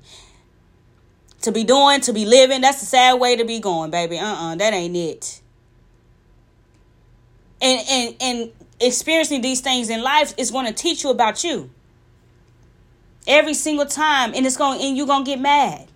To 1.41 1.51
be 1.51 1.63
doing, 1.63 2.01
to 2.01 2.13
be 2.13 2.27
living, 2.27 2.61
that's 2.61 2.81
the 2.81 2.85
sad 2.85 3.19
way 3.19 3.35
to 3.35 3.43
be 3.45 3.59
going, 3.59 3.89
baby. 3.89 4.19
Uh-uh, 4.19 4.57
that 4.57 4.73
ain't 4.73 4.95
it. 4.95 5.41
And 7.59 7.81
and 7.89 8.15
and 8.21 8.51
experiencing 8.79 9.41
these 9.41 9.61
things 9.61 9.89
in 9.89 10.03
life 10.03 10.35
is 10.37 10.51
going 10.51 10.67
to 10.67 10.73
teach 10.73 11.03
you 11.03 11.09
about 11.09 11.43
you. 11.43 11.71
Every 13.25 13.55
single 13.55 13.87
time, 13.87 14.35
and 14.35 14.45
it's 14.45 14.55
going 14.55 14.79
and 14.83 14.95
you're 14.95 15.07
gonna 15.07 15.25
get 15.25 15.39
mad. 15.39 15.87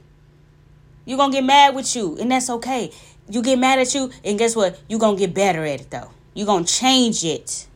You're 1.06 1.20
gonna 1.20 1.34
get 1.34 1.44
mad 1.44 1.76
with 1.76 1.96
you, 1.96 2.18
and 2.20 2.32
that's 2.32 2.50
okay 2.50 2.92
you 3.30 3.42
get 3.42 3.60
mad 3.60 3.80
at 3.80 3.94
you, 3.94 4.12
and 4.24 4.38
guess 4.38 4.56
what? 4.56 4.80
You're 4.88 5.00
going 5.00 5.16
to 5.16 5.20
get 5.20 5.34
better 5.34 5.64
at 5.66 5.82
it, 5.82 5.90
though. 5.90 6.12
You're 6.34 6.48
going 6.48 6.66
to 6.66 6.74
change 6.74 7.24
it. 7.24 7.68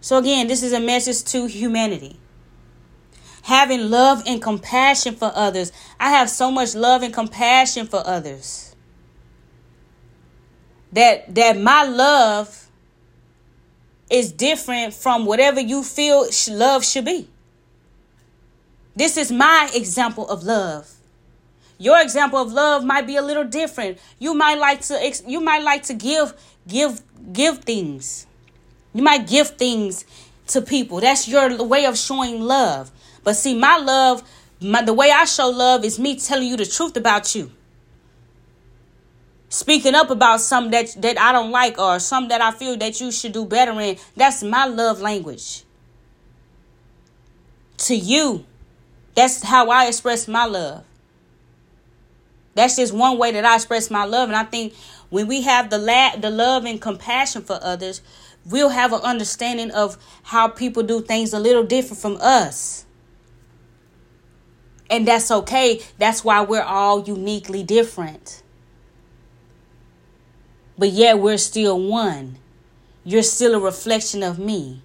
So, 0.00 0.18
again, 0.18 0.48
this 0.48 0.62
is 0.62 0.72
a 0.72 0.80
message 0.80 1.24
to 1.32 1.46
humanity. 1.46 2.18
Having 3.42 3.90
love 3.90 4.22
and 4.26 4.40
compassion 4.40 5.14
for 5.16 5.30
others. 5.34 5.72
I 6.00 6.10
have 6.10 6.30
so 6.30 6.50
much 6.50 6.74
love 6.74 7.02
and 7.02 7.12
compassion 7.12 7.86
for 7.86 8.02
others. 8.06 8.74
That 10.92 11.34
that 11.34 11.58
my 11.58 11.84
love 11.84 12.68
is 14.10 14.32
different 14.32 14.94
from 14.94 15.26
whatever 15.26 15.60
you 15.60 15.82
feel 15.82 16.26
love 16.50 16.84
should 16.84 17.04
be. 17.04 17.28
This 18.94 19.16
is 19.16 19.32
my 19.32 19.70
example 19.74 20.28
of 20.28 20.44
love. 20.44 20.90
Your 21.84 22.00
example 22.00 22.38
of 22.38 22.50
love 22.50 22.82
might 22.82 23.06
be 23.06 23.16
a 23.16 23.20
little 23.20 23.44
different. 23.44 23.98
You 24.18 24.32
might 24.32 24.58
like 24.58 24.80
to 24.88 25.12
you 25.26 25.38
might 25.38 25.62
like 25.62 25.82
to 25.82 25.92
give 25.92 26.32
give 26.66 27.02
give 27.30 27.58
things. 27.58 28.26
You 28.94 29.02
might 29.02 29.28
give 29.28 29.48
things 29.50 30.06
to 30.46 30.62
people. 30.62 31.02
That's 31.02 31.28
your 31.28 31.62
way 31.62 31.84
of 31.84 31.98
showing 31.98 32.40
love. 32.40 32.90
But 33.22 33.34
see, 33.34 33.54
my 33.54 33.76
love, 33.76 34.22
my, 34.62 34.80
the 34.80 34.94
way 34.94 35.10
I 35.10 35.26
show 35.26 35.50
love 35.50 35.84
is 35.84 35.98
me 35.98 36.18
telling 36.18 36.48
you 36.48 36.56
the 36.56 36.64
truth 36.64 36.96
about 36.96 37.34
you. 37.34 37.50
Speaking 39.50 39.94
up 39.94 40.08
about 40.08 40.40
something 40.40 40.70
that, 40.70 40.96
that 41.02 41.20
I 41.20 41.32
don't 41.32 41.50
like 41.50 41.78
or 41.78 41.98
something 41.98 42.30
that 42.30 42.40
I 42.40 42.52
feel 42.52 42.78
that 42.78 42.98
you 42.98 43.12
should 43.12 43.32
do 43.32 43.44
better 43.44 43.78
in. 43.78 43.98
That's 44.16 44.42
my 44.42 44.64
love 44.64 45.02
language. 45.02 45.64
To 47.76 47.94
you, 47.94 48.46
that's 49.14 49.42
how 49.42 49.68
I 49.68 49.88
express 49.88 50.26
my 50.26 50.46
love. 50.46 50.84
That's 52.54 52.76
just 52.76 52.92
one 52.92 53.18
way 53.18 53.32
that 53.32 53.44
I 53.44 53.56
express 53.56 53.90
my 53.90 54.04
love. 54.04 54.28
And 54.28 54.36
I 54.36 54.44
think 54.44 54.74
when 55.10 55.26
we 55.26 55.42
have 55.42 55.70
the 55.70 55.78
la- 55.78 56.16
the 56.16 56.30
love 56.30 56.64
and 56.64 56.80
compassion 56.80 57.42
for 57.42 57.58
others, 57.62 58.00
we'll 58.46 58.70
have 58.70 58.92
an 58.92 59.00
understanding 59.00 59.70
of 59.70 59.96
how 60.24 60.48
people 60.48 60.82
do 60.82 61.00
things 61.00 61.32
a 61.32 61.38
little 61.38 61.64
different 61.64 62.00
from 62.00 62.18
us. 62.20 62.86
And 64.90 65.08
that's 65.08 65.30
okay. 65.30 65.80
That's 65.98 66.24
why 66.24 66.42
we're 66.42 66.62
all 66.62 67.02
uniquely 67.02 67.62
different. 67.62 68.42
But 70.76 70.90
yet 70.90 71.18
we're 71.18 71.38
still 71.38 71.80
one. 71.80 72.38
You're 73.04 73.22
still 73.22 73.54
a 73.54 73.60
reflection 73.60 74.22
of 74.22 74.38
me. 74.38 74.82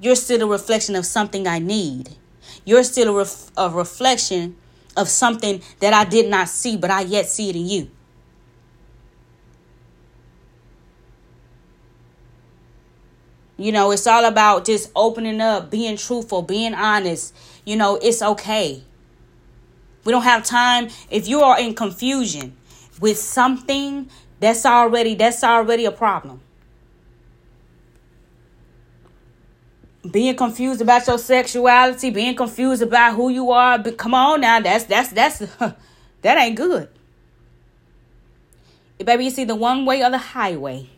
You're 0.00 0.16
still 0.16 0.42
a 0.42 0.46
reflection 0.46 0.94
of 0.96 1.06
something 1.06 1.46
I 1.46 1.58
need. 1.58 2.16
You're 2.64 2.84
still 2.84 3.14
a, 3.14 3.18
ref- 3.18 3.50
a 3.56 3.70
reflection 3.70 4.56
of 4.96 5.08
something 5.08 5.62
that 5.80 5.92
I 5.92 6.04
did 6.04 6.28
not 6.28 6.48
see, 6.48 6.76
but 6.76 6.90
I 6.90 7.02
yet 7.02 7.26
see 7.26 7.50
it 7.50 7.56
in 7.56 7.66
you. 7.66 7.90
You 13.58 13.72
know, 13.72 13.90
it's 13.90 14.06
all 14.06 14.24
about 14.24 14.66
just 14.66 14.90
opening 14.94 15.40
up, 15.40 15.70
being 15.70 15.96
truthful, 15.96 16.42
being 16.42 16.74
honest. 16.74 17.34
You 17.64 17.76
know, 17.76 17.96
it's 17.96 18.20
okay. 18.20 18.82
We 20.04 20.12
don't 20.12 20.22
have 20.22 20.44
time. 20.44 20.88
If 21.10 21.26
you 21.26 21.40
are 21.40 21.58
in 21.58 21.74
confusion 21.74 22.56
with 23.00 23.18
something, 23.18 24.10
that's 24.40 24.66
already 24.66 25.14
that's 25.14 25.42
already 25.42 25.86
a 25.86 25.90
problem. 25.90 26.42
Being 30.10 30.36
confused 30.36 30.80
about 30.80 31.06
your 31.06 31.18
sexuality, 31.18 32.10
being 32.10 32.34
confused 32.36 32.82
about 32.82 33.14
who 33.14 33.30
you 33.30 33.50
are, 33.50 33.78
but 33.78 33.96
come 33.96 34.14
on 34.14 34.40
now, 34.42 34.60
that's 34.60 34.84
that's 34.84 35.08
that's 35.10 35.38
that 36.22 36.38
ain't 36.38 36.56
good. 36.56 36.88
Baby, 39.04 39.24
you 39.24 39.30
see 39.30 39.44
the 39.44 39.54
one 39.54 39.84
way 39.84 40.02
or 40.02 40.10
the 40.10 40.18
highway. 40.18 40.88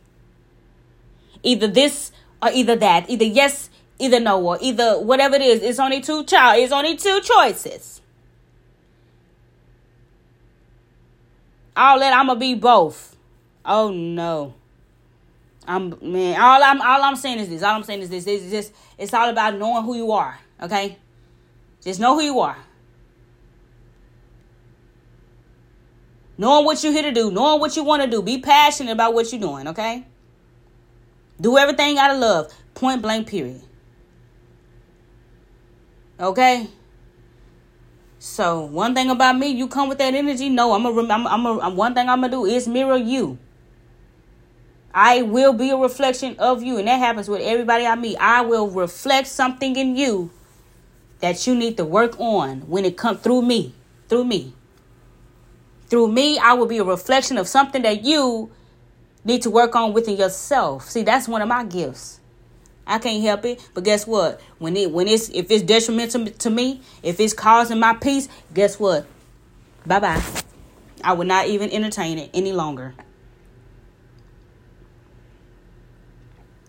Either 1.42 1.66
this 1.66 2.12
or 2.42 2.50
either 2.52 2.76
that. 2.76 3.08
Either 3.10 3.24
yes, 3.24 3.70
either 3.98 4.20
no, 4.20 4.40
or 4.44 4.58
either 4.60 5.00
whatever 5.00 5.36
it 5.36 5.42
is. 5.42 5.62
It's 5.62 5.78
only 5.78 6.00
two 6.00 6.24
child. 6.24 6.62
It's 6.62 6.72
only 6.72 6.96
two 6.96 7.20
choices. 7.20 8.00
All 11.76 11.98
that 12.00 12.12
I'm 12.12 12.26
gonna 12.26 12.40
be 12.40 12.54
both. 12.54 13.16
Oh 13.64 13.90
no. 13.90 14.54
I'm 15.68 15.94
man. 16.00 16.40
All 16.40 16.62
I'm 16.62 16.80
all 16.80 17.02
I'm 17.04 17.16
saying 17.16 17.38
is 17.38 17.48
this. 17.50 17.62
All 17.62 17.74
I'm 17.74 17.84
saying 17.84 18.00
is 18.00 18.08
this. 18.08 18.26
It's 18.26 18.50
just 18.50 18.72
it's 18.96 19.14
all 19.14 19.28
about 19.28 19.56
knowing 19.56 19.84
who 19.84 19.94
you 19.94 20.10
are. 20.10 20.40
Okay. 20.62 20.96
Just 21.82 22.00
know 22.00 22.14
who 22.14 22.22
you 22.22 22.40
are. 22.40 22.56
Knowing 26.38 26.64
what 26.64 26.82
you're 26.82 26.92
here 26.92 27.02
to 27.02 27.12
do, 27.12 27.30
knowing 27.30 27.60
what 27.60 27.76
you 27.76 27.84
want 27.84 28.02
to 28.02 28.08
do. 28.08 28.22
Be 28.22 28.38
passionate 28.38 28.92
about 28.92 29.12
what 29.12 29.30
you're 29.32 29.40
doing, 29.40 29.66
okay? 29.68 30.06
Do 31.40 31.58
everything 31.58 31.98
out 31.98 32.12
of 32.12 32.18
love. 32.18 32.52
Point 32.74 33.02
blank, 33.02 33.26
period. 33.26 33.60
Okay? 36.20 36.68
So, 38.20 38.64
one 38.66 38.94
thing 38.94 39.10
about 39.10 39.36
me, 39.36 39.48
you 39.48 39.66
come 39.66 39.88
with 39.88 39.98
that 39.98 40.14
energy. 40.14 40.48
No, 40.48 40.74
I'm 40.74 40.86
a, 40.86 41.12
I'm, 41.12 41.26
I'm 41.26 41.46
a, 41.46 41.70
one 41.70 41.94
thing 41.94 42.08
I'm 42.08 42.22
to 42.22 42.28
do 42.28 42.44
is 42.44 42.68
mirror 42.68 42.96
you. 42.96 43.38
I 45.00 45.22
will 45.22 45.52
be 45.52 45.70
a 45.70 45.76
reflection 45.76 46.34
of 46.40 46.60
you. 46.60 46.76
And 46.76 46.88
that 46.88 46.98
happens 46.98 47.28
with 47.28 47.40
everybody 47.40 47.86
I 47.86 47.94
meet. 47.94 48.16
I 48.18 48.40
will 48.40 48.68
reflect 48.68 49.28
something 49.28 49.76
in 49.76 49.94
you 49.94 50.32
that 51.20 51.46
you 51.46 51.54
need 51.54 51.76
to 51.76 51.84
work 51.84 52.18
on 52.18 52.62
when 52.62 52.84
it 52.84 52.96
comes 52.96 53.20
through 53.20 53.42
me. 53.42 53.74
Through 54.08 54.24
me. 54.24 54.54
Through 55.86 56.08
me, 56.08 56.40
I 56.40 56.54
will 56.54 56.66
be 56.66 56.78
a 56.78 56.84
reflection 56.84 57.38
of 57.38 57.46
something 57.46 57.82
that 57.82 58.02
you 58.04 58.50
need 59.24 59.42
to 59.42 59.50
work 59.50 59.76
on 59.76 59.92
within 59.92 60.16
yourself. 60.16 60.90
See, 60.90 61.04
that's 61.04 61.28
one 61.28 61.42
of 61.42 61.48
my 61.48 61.62
gifts. 61.62 62.18
I 62.84 62.98
can't 62.98 63.22
help 63.22 63.44
it, 63.44 63.70
but 63.74 63.84
guess 63.84 64.04
what? 64.04 64.40
When 64.58 64.76
it 64.76 64.90
when 64.90 65.06
it's 65.06 65.28
if 65.28 65.48
it's 65.52 65.62
detrimental 65.62 66.26
to 66.26 66.50
me, 66.50 66.80
if 67.04 67.20
it's 67.20 67.34
causing 67.34 67.78
my 67.78 67.94
peace, 67.94 68.28
guess 68.52 68.80
what? 68.80 69.06
Bye 69.86 70.00
bye. 70.00 70.22
I 71.04 71.12
will 71.12 71.26
not 71.26 71.46
even 71.46 71.70
entertain 71.70 72.18
it 72.18 72.30
any 72.34 72.50
longer. 72.52 72.94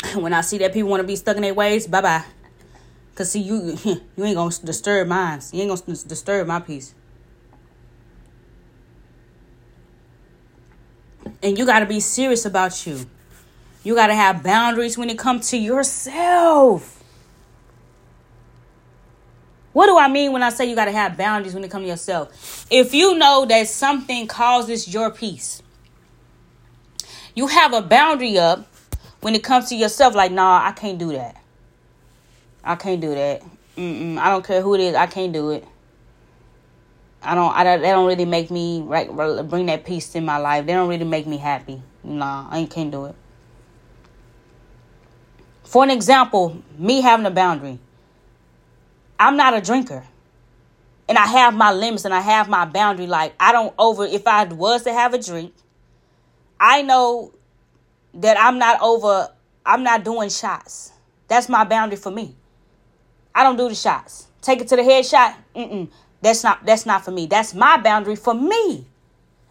When 0.15 0.33
I 0.33 0.41
see 0.41 0.57
that 0.59 0.73
people 0.73 0.89
want 0.89 1.01
to 1.01 1.07
be 1.07 1.15
stuck 1.15 1.35
in 1.35 1.41
their 1.41 1.53
ways, 1.53 1.87
bye 1.87 2.01
bye. 2.01 2.23
Cause 3.15 3.31
see 3.31 3.41
you 3.41 3.77
you 4.15 4.23
ain't 4.23 4.35
gonna 4.35 4.55
disturb 4.63 5.07
mine. 5.07 5.41
You 5.51 5.63
ain't 5.63 5.85
gonna 5.85 5.97
disturb 6.07 6.47
my 6.47 6.59
peace. 6.59 6.95
And 11.41 11.57
you 11.57 11.65
got 11.65 11.79
to 11.79 11.85
be 11.85 11.99
serious 11.99 12.45
about 12.45 12.85
you. 12.85 13.05
You 13.83 13.95
got 13.95 14.07
to 14.07 14.15
have 14.15 14.43
boundaries 14.43 14.97
when 14.97 15.09
it 15.09 15.17
comes 15.17 15.49
to 15.51 15.57
yourself. 15.57 17.01
What 19.71 19.85
do 19.85 19.97
I 19.97 20.07
mean 20.07 20.33
when 20.33 20.43
I 20.43 20.49
say 20.49 20.65
you 20.65 20.75
got 20.75 20.85
to 20.85 20.91
have 20.91 21.15
boundaries 21.15 21.53
when 21.53 21.63
it 21.63 21.71
comes 21.71 21.83
to 21.83 21.89
yourself? 21.89 22.65
If 22.69 22.93
you 22.93 23.15
know 23.17 23.45
that 23.45 23.67
something 23.67 24.27
causes 24.27 24.91
your 24.93 25.11
peace, 25.11 25.61
you 27.35 27.47
have 27.47 27.73
a 27.73 27.81
boundary 27.81 28.37
up 28.37 28.68
when 29.21 29.35
it 29.35 29.43
comes 29.43 29.69
to 29.69 29.75
yourself. 29.75 30.15
Like, 30.15 30.31
nah, 30.31 30.61
I 30.65 30.71
can't 30.71 30.97
do 30.97 31.11
that. 31.13 31.35
I 32.63 32.75
can't 32.75 33.01
do 33.01 33.15
that. 33.15 33.41
Mm-mm, 33.77 34.17
I 34.17 34.29
don't 34.29 34.45
care 34.45 34.61
who 34.61 34.75
it 34.75 34.81
is. 34.81 34.95
I 34.95 35.07
can't 35.07 35.31
do 35.31 35.51
it. 35.51 35.65
I 37.21 37.35
don't, 37.35 37.53
I 37.53 37.63
don't, 37.63 37.81
they 37.81 37.89
don't 37.89 38.07
really 38.07 38.25
make 38.25 38.49
me 38.49 38.81
right, 38.81 39.09
bring 39.49 39.65
that 39.65 39.85
peace 39.85 40.15
in 40.15 40.25
my 40.25 40.37
life. 40.37 40.65
They 40.65 40.73
don't 40.73 40.89
really 40.89 41.05
make 41.05 41.27
me 41.27 41.37
happy. 41.37 41.81
Nah, 42.03 42.47
I 42.49 42.65
can't 42.65 42.91
do 42.91 43.05
it. 43.05 43.15
For 45.63 45.83
an 45.83 45.91
example, 45.91 46.63
me 46.77 47.01
having 47.01 47.25
a 47.25 47.31
boundary. 47.31 47.79
I'm 49.19 49.35
not 49.37 49.53
a 49.53 49.61
drinker. 49.61 50.05
And 51.07 51.17
I 51.17 51.25
have 51.25 51.53
my 51.53 51.71
limits 51.71 52.05
and 52.05 52.13
I 52.13 52.21
have 52.21 52.47
my 52.47 52.65
boundary. 52.65 53.07
Like, 53.07 53.33
I 53.39 53.51
don't 53.51 53.73
over, 53.77 54.05
if 54.05 54.25
I 54.25 54.45
was 54.45 54.83
to 54.83 54.93
have 54.93 55.13
a 55.13 55.21
drink, 55.21 55.53
I 56.59 56.81
know 56.81 57.33
that 58.15 58.37
I'm 58.39 58.57
not 58.57 58.81
over, 58.81 59.29
I'm 59.65 59.83
not 59.83 60.03
doing 60.03 60.29
shots. 60.29 60.91
That's 61.27 61.49
my 61.49 61.63
boundary 61.63 61.97
for 61.97 62.11
me. 62.11 62.35
I 63.33 63.43
don't 63.43 63.57
do 63.57 63.69
the 63.69 63.75
shots. 63.75 64.27
Take 64.41 64.61
it 64.61 64.67
to 64.69 64.75
the 64.75 64.83
head 64.83 65.05
shot. 65.05 65.37
Mm-mm. 65.55 65.89
That's 66.21 66.43
not 66.43 66.65
that's 66.65 66.85
not 66.85 67.05
for 67.05 67.11
me. 67.11 67.27
That's 67.27 67.53
my 67.53 67.77
boundary 67.77 68.15
for 68.15 68.33
me. 68.33 68.85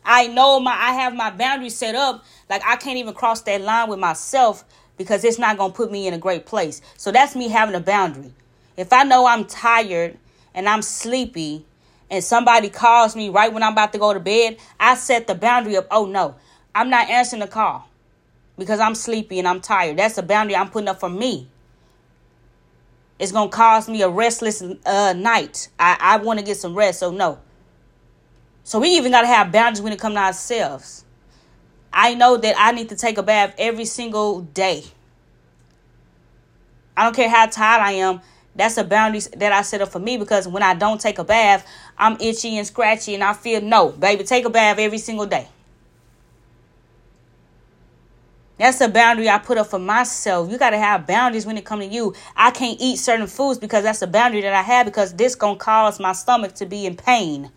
I 0.05 0.27
know 0.27 0.61
my 0.61 0.73
I 0.73 0.93
have 0.95 1.15
my 1.15 1.31
boundary 1.31 1.71
set 1.71 1.95
up. 1.95 2.25
Like 2.51 2.63
I 2.67 2.77
can't 2.77 2.99
even 2.99 3.15
cross 3.15 3.43
that 3.43 3.61
line 3.61 3.89
with 3.89 3.99
myself 3.99 4.65
because 4.97 5.25
it's 5.25 5.39
not 5.39 5.57
gonna 5.57 5.73
put 5.73 5.91
me 5.91 6.07
in 6.07 6.15
a 6.15 6.19
great 6.19 6.47
place. 6.47 6.83
So 6.97 7.13
that's 7.13 7.37
me 7.37 7.49
having 7.49 7.75
a 7.75 7.81
boundary. 7.81 8.33
If 8.77 8.93
I 8.93 9.05
know 9.05 9.27
I'm 9.27 9.45
tired 9.45 10.19
and 10.55 10.69
I'm 10.69 10.83
sleepy 10.83 11.65
and 12.11 12.23
somebody 12.23 12.69
calls 12.69 13.15
me 13.15 13.29
right 13.29 13.53
when 13.53 13.63
I'm 13.63 13.73
about 13.73 13.93
to 13.93 13.99
go 13.99 14.13
to 14.13 14.21
bed, 14.21 14.59
I 14.81 14.95
set 14.97 15.27
the 15.27 15.35
boundary 15.35 15.77
up. 15.77 15.87
Oh 15.91 16.07
no, 16.07 16.35
I'm 16.75 16.91
not 16.91 17.09
answering 17.09 17.41
the 17.41 17.49
call 17.49 17.89
because 18.59 18.81
I'm 18.81 18.95
sleepy 18.95 19.39
and 19.39 19.47
I'm 19.47 19.61
tired. 19.61 19.99
That's 19.99 20.19
a 20.19 20.23
boundary 20.23 20.57
I'm 20.57 20.69
putting 20.71 20.89
up 20.89 21.01
for 21.01 21.09
me. 21.09 21.49
It's 23.19 23.33
gonna 23.33 23.51
cause 23.51 23.89
me 23.89 24.03
a 24.03 24.09
restless 24.09 24.63
uh, 24.63 25.13
night. 25.15 25.69
I, 25.79 25.97
I 26.01 26.17
want 26.19 26.39
to 26.39 26.45
get 26.45 26.57
some 26.57 26.75
rest, 26.75 27.01
so 27.01 27.11
no. 27.11 27.39
So 28.65 28.79
we 28.81 28.91
even 28.91 29.13
gotta 29.13 29.27
have 29.27 29.51
boundaries 29.51 29.83
when 29.83 29.93
it 29.93 29.99
comes 29.99 30.15
to 30.15 30.21
ourselves. 30.21 31.05
I 31.93 32.15
know 32.15 32.37
that 32.37 32.55
I 32.59 32.73
need 32.73 32.91
to 32.91 32.97
take 32.97 33.19
a 33.19 33.23
bath 33.23 33.55
every 33.59 33.87
single 33.87 34.43
day. 34.43 34.85
I 36.97 37.05
don't 37.05 37.15
care 37.15 37.29
how 37.29 37.47
tired 37.47 37.81
I 37.81 37.93
am. 37.93 38.21
That's 38.55 38.77
a 38.77 38.85
boundary 38.85 39.21
that 39.37 39.53
I 39.53 39.63
set 39.63 39.81
up 39.81 39.89
for 39.89 40.01
me 40.01 40.17
because 40.17 40.49
when 40.49 40.63
I 40.63 40.75
don't 40.75 41.01
take 41.01 41.19
a 41.19 41.25
bath, 41.25 41.67
I'm 41.97 42.17
itchy 42.21 42.57
and 42.59 42.67
scratchy 42.67 43.15
and 43.15 43.23
I 43.23 43.33
feel 43.33 43.61
no, 43.61 43.91
baby, 43.91 44.25
take 44.25 44.45
a 44.45 44.51
bath 44.51 44.79
every 44.79 44.99
single 44.99 45.27
day. 45.27 45.49
That's 48.59 48.81
a 48.81 48.89
boundary 48.89 49.29
I 49.29 49.39
put 49.39 49.57
up 49.57 49.69
for 49.69 49.79
myself. 49.79 50.51
You 50.51 50.59
got 50.59 50.71
to 50.71 50.79
have 50.79 51.07
boundaries 51.07 51.47
when 51.47 51.57
it 51.57 51.65
comes 51.65 51.87
to 51.87 51.93
you. 51.93 52.15
I 52.37 52.51
can't 52.51 52.79
eat 52.81 52.97
certain 52.97 53.29
foods 53.29 53.59
because 53.59 53.85
that's 53.85 54.03
a 54.03 54.07
boundary 54.07 54.41
that 54.41 54.53
I 54.53 54.63
have 54.63 54.85
because 54.85 55.15
this 55.15 55.37
going 55.37 55.59
to 55.59 55.65
cause 55.65 56.01
my 56.01 56.13
stomach 56.13 56.55
to 56.57 56.67
be 56.67 56.85
in 56.85 56.97
pain. 56.97 57.53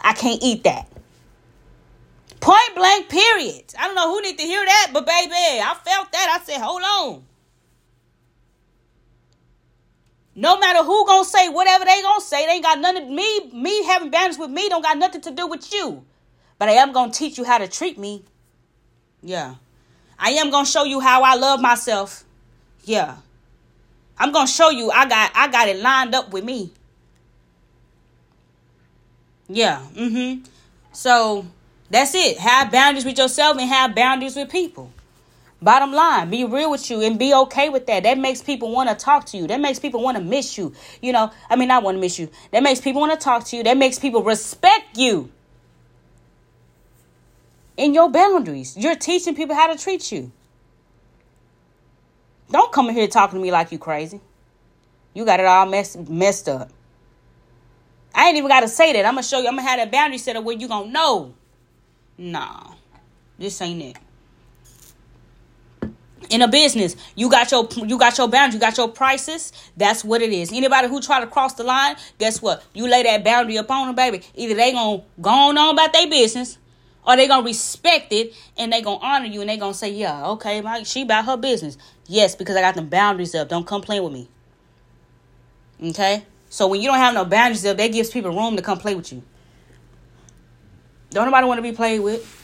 I 0.00 0.12
can't 0.12 0.42
eat 0.42 0.64
that. 0.64 0.88
Point 2.40 2.74
blank, 2.74 3.08
period. 3.08 3.64
I 3.78 3.86
don't 3.86 3.94
know 3.94 4.12
who 4.12 4.20
need 4.20 4.38
to 4.38 4.44
hear 4.44 4.64
that, 4.64 4.90
but 4.92 5.06
baby, 5.06 5.32
I 5.32 5.74
felt 5.82 6.12
that. 6.12 6.38
I 6.38 6.44
said, 6.44 6.60
hold 6.60 6.82
on. 6.82 7.24
No 10.38 10.58
matter 10.58 10.84
who 10.84 11.06
gonna 11.06 11.24
say 11.24 11.48
whatever 11.48 11.86
they 11.86 12.02
gonna 12.02 12.20
say, 12.20 12.44
they 12.46 12.52
ain't 12.52 12.62
got 12.62 12.78
nothing. 12.78 13.14
Me, 13.14 13.50
me 13.54 13.84
having 13.84 14.10
boundaries 14.10 14.38
with 14.38 14.50
me 14.50 14.68
don't 14.68 14.82
got 14.82 14.98
nothing 14.98 15.22
to 15.22 15.30
do 15.30 15.46
with 15.46 15.72
you. 15.72 16.04
But 16.58 16.68
I 16.68 16.72
am 16.72 16.92
gonna 16.92 17.10
teach 17.10 17.38
you 17.38 17.44
how 17.44 17.56
to 17.56 17.66
treat 17.66 17.96
me. 17.96 18.22
Yeah. 19.22 19.54
I 20.18 20.30
am 20.30 20.50
gonna 20.50 20.66
show 20.66 20.84
you 20.84 21.00
how 21.00 21.22
I 21.22 21.34
love 21.34 21.60
myself. 21.60 22.24
Yeah. 22.84 23.16
I'm 24.18 24.32
gonna 24.32 24.46
show 24.46 24.70
you 24.70 24.90
I 24.90 25.08
got 25.08 25.32
I 25.34 25.48
got 25.48 25.68
it 25.68 25.78
lined 25.80 26.14
up 26.14 26.32
with 26.32 26.44
me. 26.44 26.72
Yeah. 29.48 29.82
Mm-hmm. 29.94 30.44
So 30.92 31.46
that's 31.90 32.14
it. 32.14 32.38
Have 32.38 32.72
boundaries 32.72 33.04
with 33.04 33.18
yourself 33.18 33.58
and 33.58 33.68
have 33.68 33.94
boundaries 33.94 34.36
with 34.36 34.50
people. 34.50 34.92
Bottom 35.60 35.92
line, 35.92 36.28
be 36.28 36.44
real 36.44 36.70
with 36.70 36.90
you 36.90 37.00
and 37.00 37.18
be 37.18 37.32
okay 37.32 37.70
with 37.70 37.86
that. 37.86 38.02
That 38.02 38.18
makes 38.18 38.42
people 38.42 38.70
want 38.72 38.90
to 38.90 38.94
talk 38.94 39.24
to 39.26 39.38
you. 39.38 39.46
That 39.46 39.60
makes 39.60 39.78
people 39.78 40.02
want 40.02 40.18
to 40.18 40.22
miss 40.22 40.58
you. 40.58 40.74
You 41.00 41.12
know, 41.12 41.30
I 41.48 41.56
mean, 41.56 41.70
I 41.70 41.78
want 41.78 41.96
to 41.96 42.00
miss 42.00 42.18
you. 42.18 42.28
That 42.52 42.62
makes 42.62 42.80
people 42.80 43.00
want 43.00 43.18
to 43.18 43.24
talk 43.24 43.44
to 43.46 43.56
you. 43.56 43.62
That 43.62 43.78
makes 43.78 43.98
people 43.98 44.22
respect 44.22 44.98
you 44.98 45.30
in 47.76 47.94
your 47.94 48.10
boundaries. 48.10 48.76
You're 48.76 48.96
teaching 48.96 49.34
people 49.34 49.54
how 49.54 49.72
to 49.72 49.82
treat 49.82 50.10
you. 50.12 50.32
Don't 52.50 52.72
come 52.72 52.88
in 52.88 52.94
here 52.94 53.08
talking 53.08 53.38
to 53.38 53.42
me 53.42 53.50
like 53.50 53.72
you 53.72 53.78
crazy. 53.78 54.20
You 55.14 55.24
got 55.24 55.40
it 55.40 55.46
all 55.46 55.66
messed 55.66 56.08
messed 56.08 56.48
up. 56.48 56.70
I 58.14 58.28
ain't 58.28 58.38
even 58.38 58.48
got 58.48 58.60
to 58.60 58.68
say 58.68 58.92
that. 58.92 59.04
I'm 59.04 59.14
gonna 59.14 59.22
show 59.22 59.40
you. 59.40 59.48
I'm 59.48 59.56
gonna 59.56 59.68
have 59.68 59.78
that 59.78 59.90
boundary 59.90 60.18
set 60.18 60.36
up 60.36 60.44
where 60.44 60.56
you 60.56 60.68
gonna 60.68 60.90
know. 60.90 61.34
Nah, 62.18 62.74
this 63.38 63.60
ain't 63.60 63.82
it 63.82 63.96
in 66.30 66.42
a 66.42 66.48
business 66.48 66.96
you 67.14 67.30
got 67.30 67.50
your 67.50 67.68
you 67.76 67.98
got 67.98 68.16
your 68.18 68.28
boundary 68.28 68.54
you 68.54 68.60
got 68.60 68.76
your 68.76 68.88
prices 68.88 69.52
that's 69.76 70.04
what 70.04 70.22
it 70.22 70.32
is 70.32 70.52
anybody 70.52 70.88
who 70.88 71.00
try 71.00 71.20
to 71.20 71.26
cross 71.26 71.54
the 71.54 71.62
line 71.62 71.96
guess 72.18 72.42
what 72.42 72.64
you 72.74 72.88
lay 72.88 73.02
that 73.02 73.22
boundary 73.24 73.56
upon 73.56 73.86
them 73.86 73.94
baby 73.94 74.22
either 74.34 74.54
they 74.54 74.72
gonna 74.72 75.02
go 75.20 75.30
on 75.30 75.56
about 75.56 75.92
their 75.92 76.08
business 76.08 76.58
or 77.06 77.16
they 77.16 77.28
gonna 77.28 77.44
respect 77.44 78.12
it 78.12 78.34
and 78.56 78.72
they 78.72 78.82
gonna 78.82 78.98
honor 79.02 79.26
you 79.26 79.40
and 79.40 79.48
they 79.48 79.56
gonna 79.56 79.74
say 79.74 79.90
yeah 79.90 80.26
okay 80.26 80.60
my, 80.60 80.82
she 80.82 81.02
about 81.02 81.24
her 81.24 81.36
business. 81.36 81.78
Yes 82.06 82.34
because 82.34 82.56
i 82.56 82.60
got 82.60 82.74
them 82.74 82.88
boundaries 82.88 83.34
up. 83.34 83.48
Don't 83.48 83.66
complain 83.66 84.02
with 84.02 84.12
me. 84.12 84.28
Okay? 85.90 86.24
So 86.48 86.68
when 86.68 86.80
you 86.80 86.88
don't 86.88 86.98
have 86.98 87.14
no 87.14 87.24
boundaries 87.24 87.64
up 87.66 87.76
that 87.76 87.88
gives 87.88 88.10
people 88.10 88.32
room 88.32 88.56
to 88.56 88.62
come 88.62 88.78
play 88.78 88.94
with 88.94 89.12
you. 89.12 89.22
Don't 91.10 91.26
nobody 91.26 91.46
want 91.46 91.58
to 91.58 91.62
be 91.62 91.72
played 91.72 92.00
with. 92.00 92.42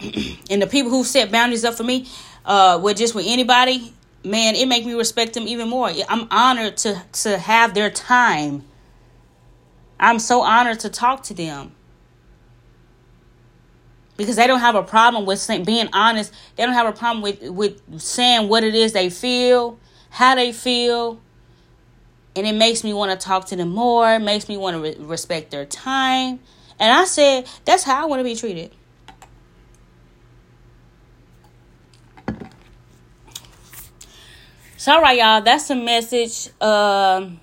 And 0.50 0.60
the 0.60 0.66
people 0.66 0.90
who 0.90 1.04
set 1.04 1.30
boundaries 1.30 1.64
up 1.64 1.74
for 1.74 1.84
me 1.84 2.08
uh, 2.44 2.80
with 2.82 2.96
just 2.96 3.14
with 3.14 3.26
anybody, 3.28 3.92
man, 4.24 4.56
it 4.56 4.66
make 4.66 4.84
me 4.84 4.94
respect 4.94 5.34
them 5.34 5.46
even 5.46 5.68
more. 5.68 5.90
I'm 6.08 6.26
honored 6.30 6.76
to 6.78 7.02
to 7.24 7.38
have 7.38 7.74
their 7.74 7.90
time. 7.90 8.64
I'm 10.00 10.18
so 10.18 10.42
honored 10.42 10.80
to 10.80 10.88
talk 10.88 11.22
to 11.24 11.34
them 11.34 11.72
because 14.20 14.36
they 14.36 14.46
don't 14.46 14.60
have 14.60 14.74
a 14.74 14.82
problem 14.82 15.24
with 15.24 15.38
saying, 15.38 15.64
being 15.64 15.88
honest. 15.94 16.30
They 16.56 16.66
don't 16.66 16.74
have 16.74 16.86
a 16.86 16.92
problem 16.92 17.22
with 17.22 17.42
with 17.42 17.80
saying 17.98 18.50
what 18.50 18.62
it 18.64 18.74
is 18.74 18.92
they 18.92 19.08
feel, 19.08 19.78
how 20.10 20.34
they 20.34 20.52
feel, 20.52 21.18
and 22.36 22.46
it 22.46 22.54
makes 22.54 22.84
me 22.84 22.92
want 22.92 23.18
to 23.18 23.26
talk 23.26 23.46
to 23.46 23.56
them 23.56 23.70
more. 23.70 24.12
It 24.12 24.18
makes 24.18 24.46
me 24.46 24.58
want 24.58 24.76
to 24.76 24.82
re- 24.82 24.96
respect 24.98 25.50
their 25.50 25.64
time. 25.64 26.38
And 26.78 26.92
I 26.92 27.06
said 27.06 27.48
that's 27.64 27.82
how 27.82 28.02
I 28.02 28.04
want 28.04 28.20
to 28.20 28.24
be 28.24 28.34
treated. 28.34 28.72
So, 34.76 34.92
all 34.92 35.00
right, 35.00 35.16
y'all, 35.16 35.40
that's 35.40 35.68
the 35.68 35.76
message 35.76 36.50
um, 36.60 37.40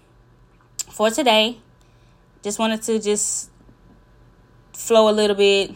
for 0.91 1.09
today. 1.09 1.57
Just 2.43 2.59
wanted 2.59 2.83
to 2.83 2.99
just 2.99 3.49
flow 4.73 5.09
a 5.09 5.11
little 5.11 5.35
bit 5.35 5.75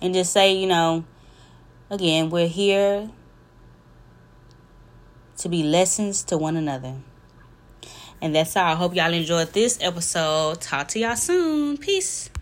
and 0.00 0.14
just 0.14 0.32
say, 0.32 0.54
you 0.54 0.66
know, 0.66 1.04
again, 1.90 2.30
we're 2.30 2.48
here 2.48 3.10
to 5.38 5.48
be 5.48 5.62
lessons 5.62 6.22
to 6.24 6.38
one 6.38 6.56
another. 6.56 6.94
And 8.20 8.34
that's 8.34 8.56
all. 8.56 8.64
I 8.64 8.74
hope 8.74 8.94
y'all 8.94 9.12
enjoyed 9.12 9.52
this 9.52 9.78
episode. 9.80 10.60
Talk 10.60 10.88
to 10.88 10.98
y'all 10.98 11.16
soon. 11.16 11.76
Peace. 11.76 12.30